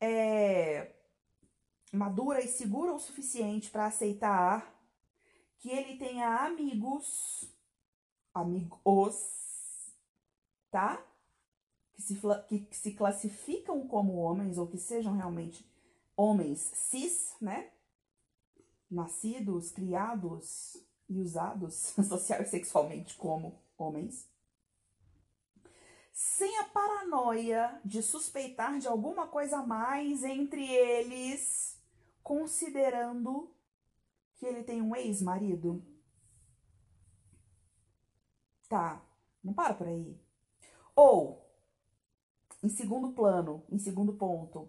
é 0.00 0.94
madura 1.92 2.40
e 2.40 2.48
segura 2.48 2.94
o 2.94 3.00
suficiente 3.00 3.70
para 3.70 3.86
aceitar 3.86 4.72
que 5.58 5.70
ele 5.70 5.98
tenha 5.98 6.46
amigos, 6.46 7.44
amigos, 8.32 9.16
tá? 10.70 11.04
Que 11.92 12.00
se, 12.00 12.18
que 12.48 12.76
se 12.76 12.92
classificam 12.92 13.86
como 13.86 14.14
homens 14.14 14.56
ou 14.56 14.66
que 14.66 14.78
sejam 14.78 15.14
realmente 15.16 15.68
homens 16.16 16.60
cis, 16.60 17.34
né? 17.40 17.70
Nascidos, 18.90 19.70
criados 19.70 20.76
e 21.08 21.18
usados 21.18 21.74
social 22.08 22.40
e 22.40 22.46
sexualmente 22.46 23.16
como 23.16 23.60
homens. 23.76 24.29
Sem 26.22 26.54
a 26.58 26.64
paranoia 26.64 27.80
de 27.82 28.02
suspeitar 28.02 28.78
de 28.78 28.86
alguma 28.86 29.26
coisa 29.26 29.60
a 29.60 29.66
mais 29.66 30.22
entre 30.22 30.62
eles, 30.70 31.80
considerando 32.22 33.50
que 34.34 34.44
ele 34.44 34.62
tem 34.62 34.82
um 34.82 34.94
ex-marido? 34.94 35.82
Tá, 38.68 39.02
não 39.42 39.54
para 39.54 39.72
por 39.72 39.88
aí. 39.88 40.20
Ou, 40.94 41.42
em 42.62 42.68
segundo 42.68 43.14
plano, 43.14 43.64
em 43.70 43.78
segundo 43.78 44.12
ponto, 44.12 44.68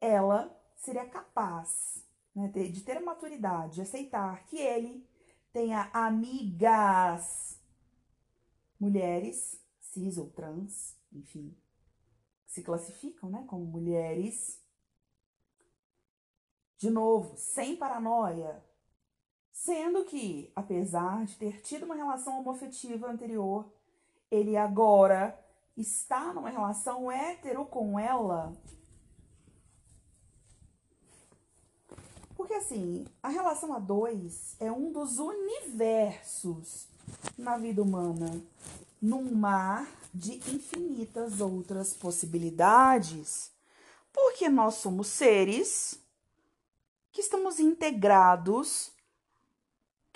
ela 0.00 0.56
seria 0.76 1.08
capaz 1.08 2.06
né, 2.32 2.46
de 2.46 2.84
ter 2.84 2.98
a 2.98 3.04
maturidade, 3.04 3.74
de 3.74 3.82
aceitar 3.82 4.46
que 4.46 4.56
ele 4.56 5.04
tenha 5.52 5.90
amigas 5.92 7.60
mulheres, 8.78 9.60
cis 9.98 10.18
ou 10.18 10.30
trans, 10.30 10.96
enfim, 11.12 11.56
se 12.46 12.62
classificam 12.62 13.30
né, 13.30 13.44
como 13.46 13.64
mulheres. 13.64 14.60
De 16.78 16.90
novo, 16.90 17.36
sem 17.36 17.76
paranoia, 17.76 18.62
Sendo 19.58 20.04
que, 20.04 20.52
apesar 20.54 21.26
de 21.26 21.36
ter 21.36 21.60
tido 21.62 21.84
uma 21.84 21.96
relação 21.96 22.38
homoafetiva 22.38 23.10
anterior, 23.10 23.66
ele 24.30 24.56
agora 24.56 25.36
está 25.76 26.32
numa 26.32 26.48
relação 26.48 27.10
hétero 27.10 27.66
com 27.66 27.98
ela. 27.98 28.56
Porque 32.36 32.54
assim, 32.54 33.04
a 33.20 33.28
relação 33.28 33.74
a 33.74 33.80
dois 33.80 34.54
é 34.60 34.70
um 34.70 34.92
dos 34.92 35.18
universos 35.18 36.86
na 37.36 37.58
vida 37.58 37.82
humana, 37.82 38.40
num 39.00 39.34
mar 39.34 39.86
de 40.12 40.36
infinitas 40.54 41.40
outras 41.40 41.94
possibilidades. 41.94 43.50
Porque 44.12 44.48
nós 44.48 44.74
somos 44.74 45.06
seres 45.06 46.00
que 47.12 47.20
estamos 47.20 47.58
integrados 47.58 48.92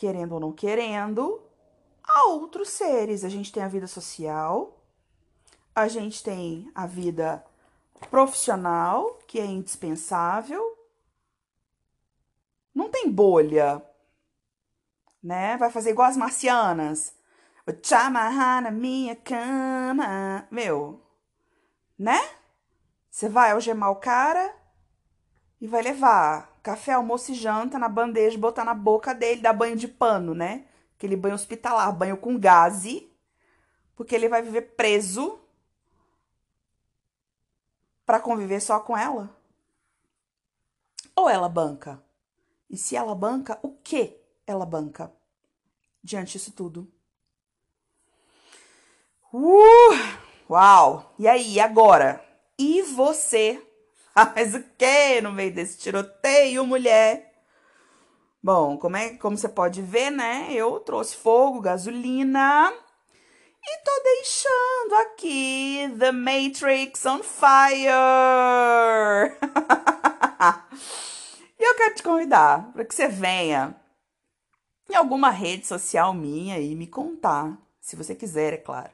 querendo 0.03 0.33
ou 0.33 0.41
não 0.41 0.53
querendo, 0.53 1.41
a 2.03 2.29
outros 2.31 2.71
seres. 2.71 3.25
A 3.25 3.29
gente 3.29 3.53
tem 3.53 3.63
a 3.63 3.69
vida 3.69 3.87
social, 3.87 4.83
a 5.73 5.87
gente 5.87 6.25
tem 6.25 6.69
a 6.75 6.89
vida 6.89 7.45
profissional, 8.11 9.17
que 9.29 9.39
é 9.39 9.45
indispensável. 9.45 10.77
Não 12.75 12.91
tem 12.91 13.09
bolha, 13.09 13.81
né? 15.23 15.57
Vai 15.57 15.71
fazer 15.71 15.91
igual 15.91 16.09
as 16.09 16.17
marcianas. 16.17 17.15
Vou 17.65 17.77
te 17.77 17.95
amarrar 17.95 18.61
na 18.63 18.71
minha 18.71 19.15
cama. 19.15 20.47
Meu, 20.51 21.01
né? 21.99 22.19
Você 23.09 23.29
vai 23.29 23.53
algemar 23.53 23.91
o 23.91 23.97
cara 23.97 24.55
e 25.61 25.67
vai 25.67 25.83
levar 25.83 26.59
café, 26.63 26.93
almoço 26.93 27.33
e 27.33 27.35
janta 27.35 27.79
na 27.79 27.89
bandeja, 27.89 28.39
botar 28.39 28.65
na 28.65 28.75
boca 28.75 29.15
dele, 29.15 29.41
dar 29.41 29.53
banho 29.53 29.77
de 29.77 29.87
pano, 29.87 30.35
né? 30.35 30.67
Aquele 30.97 31.17
banho 31.17 31.35
hospitalar, 31.35 31.93
banho 31.93 32.17
com 32.17 32.39
gaze, 32.39 33.09
porque 33.95 34.15
ele 34.15 34.29
vai 34.29 34.43
viver 34.43 34.75
preso 34.77 35.39
para 38.05 38.19
conviver 38.21 38.61
só 38.61 38.81
com 38.81 38.97
ela? 38.97 39.37
Ou 41.15 41.29
ela 41.29 41.49
banca? 41.49 42.03
E 42.69 42.77
se 42.77 42.97
ela 42.97 43.15
banca, 43.15 43.59
o 43.63 43.71
que 43.71 44.21
ela 44.47 44.67
banca 44.67 45.13
diante 46.03 46.33
disso 46.33 46.53
tudo? 46.53 46.92
Uh! 49.35 49.97
Uau! 50.51 51.15
E 51.19 51.27
aí, 51.27 51.59
agora? 51.59 52.23
E 52.59 52.83
você 52.83 53.59
ah, 54.15 54.31
mas 54.37 54.55
o 54.55 54.63
que 54.77 55.23
no 55.23 55.33
meio 55.33 55.55
desse 55.55 55.79
tiroteio, 55.79 56.67
mulher? 56.67 57.33
Bom, 58.43 58.77
como, 58.77 58.95
é, 58.97 59.17
como 59.17 59.39
você 59.39 59.49
pode 59.49 59.81
ver, 59.81 60.11
né? 60.11 60.49
Eu 60.51 60.81
trouxe 60.81 61.17
fogo, 61.17 61.63
gasolina 61.63 62.71
e 63.65 63.85
tô 63.85 64.03
deixando 64.03 64.95
aqui 64.97 65.95
The 65.99 66.13
Matrix 66.13 67.07
on 67.07 67.23
fire. 67.23 67.89
e 71.59 71.65
eu 71.65 71.75
quero 71.75 71.95
te 71.95 72.03
convidar 72.03 72.71
para 72.73 72.85
que 72.85 72.95
você 72.95 73.09
venha 73.09 73.75
em 74.91 74.95
alguma 74.95 75.31
rede 75.31 75.67
social 75.67 76.13
minha 76.13 76.59
e 76.59 76.75
me 76.75 76.87
contar, 76.87 77.57
se 77.81 77.97
você 77.97 78.15
quiser, 78.15 78.53
é 78.53 78.59
claro, 78.59 78.91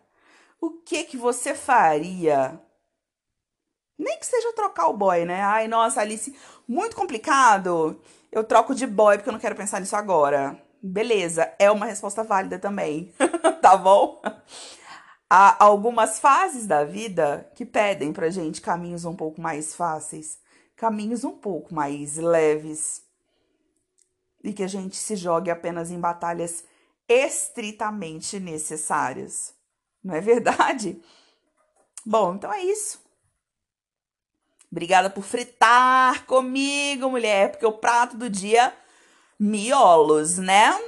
o 0.60 0.82
que 0.82 1.04
que 1.04 1.16
você 1.16 1.54
faria 1.54 2.60
nem 3.98 4.18
que 4.18 4.26
seja 4.26 4.52
trocar 4.52 4.86
o 4.88 4.96
boy, 4.96 5.24
né? 5.24 5.42
Ai, 5.42 5.66
nossa, 5.66 6.00
Alice, 6.00 6.34
muito 6.68 6.94
complicado. 6.94 8.00
Eu 8.30 8.44
troco 8.44 8.74
de 8.74 8.86
boy 8.86 9.16
porque 9.16 9.28
eu 9.28 9.32
não 9.32 9.40
quero 9.40 9.56
pensar 9.56 9.80
nisso 9.80 9.96
agora. 9.96 10.62
Beleza, 10.80 11.52
é 11.58 11.68
uma 11.70 11.86
resposta 11.86 12.22
válida 12.22 12.58
também, 12.58 13.12
tá 13.60 13.76
bom? 13.76 14.22
Há 15.28 15.62
algumas 15.62 16.20
fases 16.20 16.66
da 16.66 16.84
vida 16.84 17.50
que 17.56 17.66
pedem 17.66 18.12
pra 18.12 18.30
gente 18.30 18.60
caminhos 18.60 19.04
um 19.04 19.16
pouco 19.16 19.40
mais 19.40 19.74
fáceis, 19.74 20.38
caminhos 20.76 21.24
um 21.24 21.36
pouco 21.36 21.74
mais 21.74 22.16
leves. 22.16 23.02
E 24.44 24.52
que 24.52 24.62
a 24.62 24.68
gente 24.68 24.96
se 24.96 25.16
jogue 25.16 25.50
apenas 25.50 25.90
em 25.90 25.98
batalhas 25.98 26.64
estritamente 27.08 28.38
necessárias. 28.38 29.57
Não 30.02 30.14
é 30.14 30.20
verdade? 30.20 31.02
Bom, 32.04 32.34
então 32.34 32.52
é 32.52 32.62
isso. 32.62 33.02
Obrigada 34.70 35.08
por 35.08 35.24
fritar 35.24 36.26
comigo, 36.26 37.10
mulher, 37.10 37.50
porque 37.50 37.66
o 37.66 37.72
prato 37.72 38.16
do 38.16 38.28
dia 38.28 38.74
miolos, 39.38 40.36
né? 40.36 40.78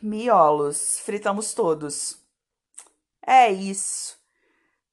Miolos, 0.00 0.98
fritamos 1.00 1.54
todos. 1.54 2.18
É 3.24 3.50
isso. 3.50 4.18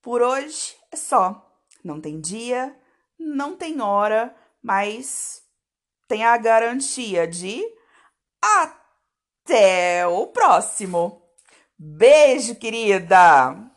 Por 0.02 0.22
hoje 0.22 0.76
é 0.92 0.96
só. 0.96 1.46
Não 1.84 2.00
tem 2.00 2.20
dia, 2.20 2.78
não 3.18 3.56
tem 3.56 3.82
hora, 3.82 4.36
mas 4.62 5.42
tem 6.08 6.24
a 6.24 6.38
garantia 6.38 7.28
de 7.28 7.64
até 8.42 10.06
o 10.06 10.28
próximo. 10.28 11.19
Beijo, 11.82 12.56
querida! 12.56 13.69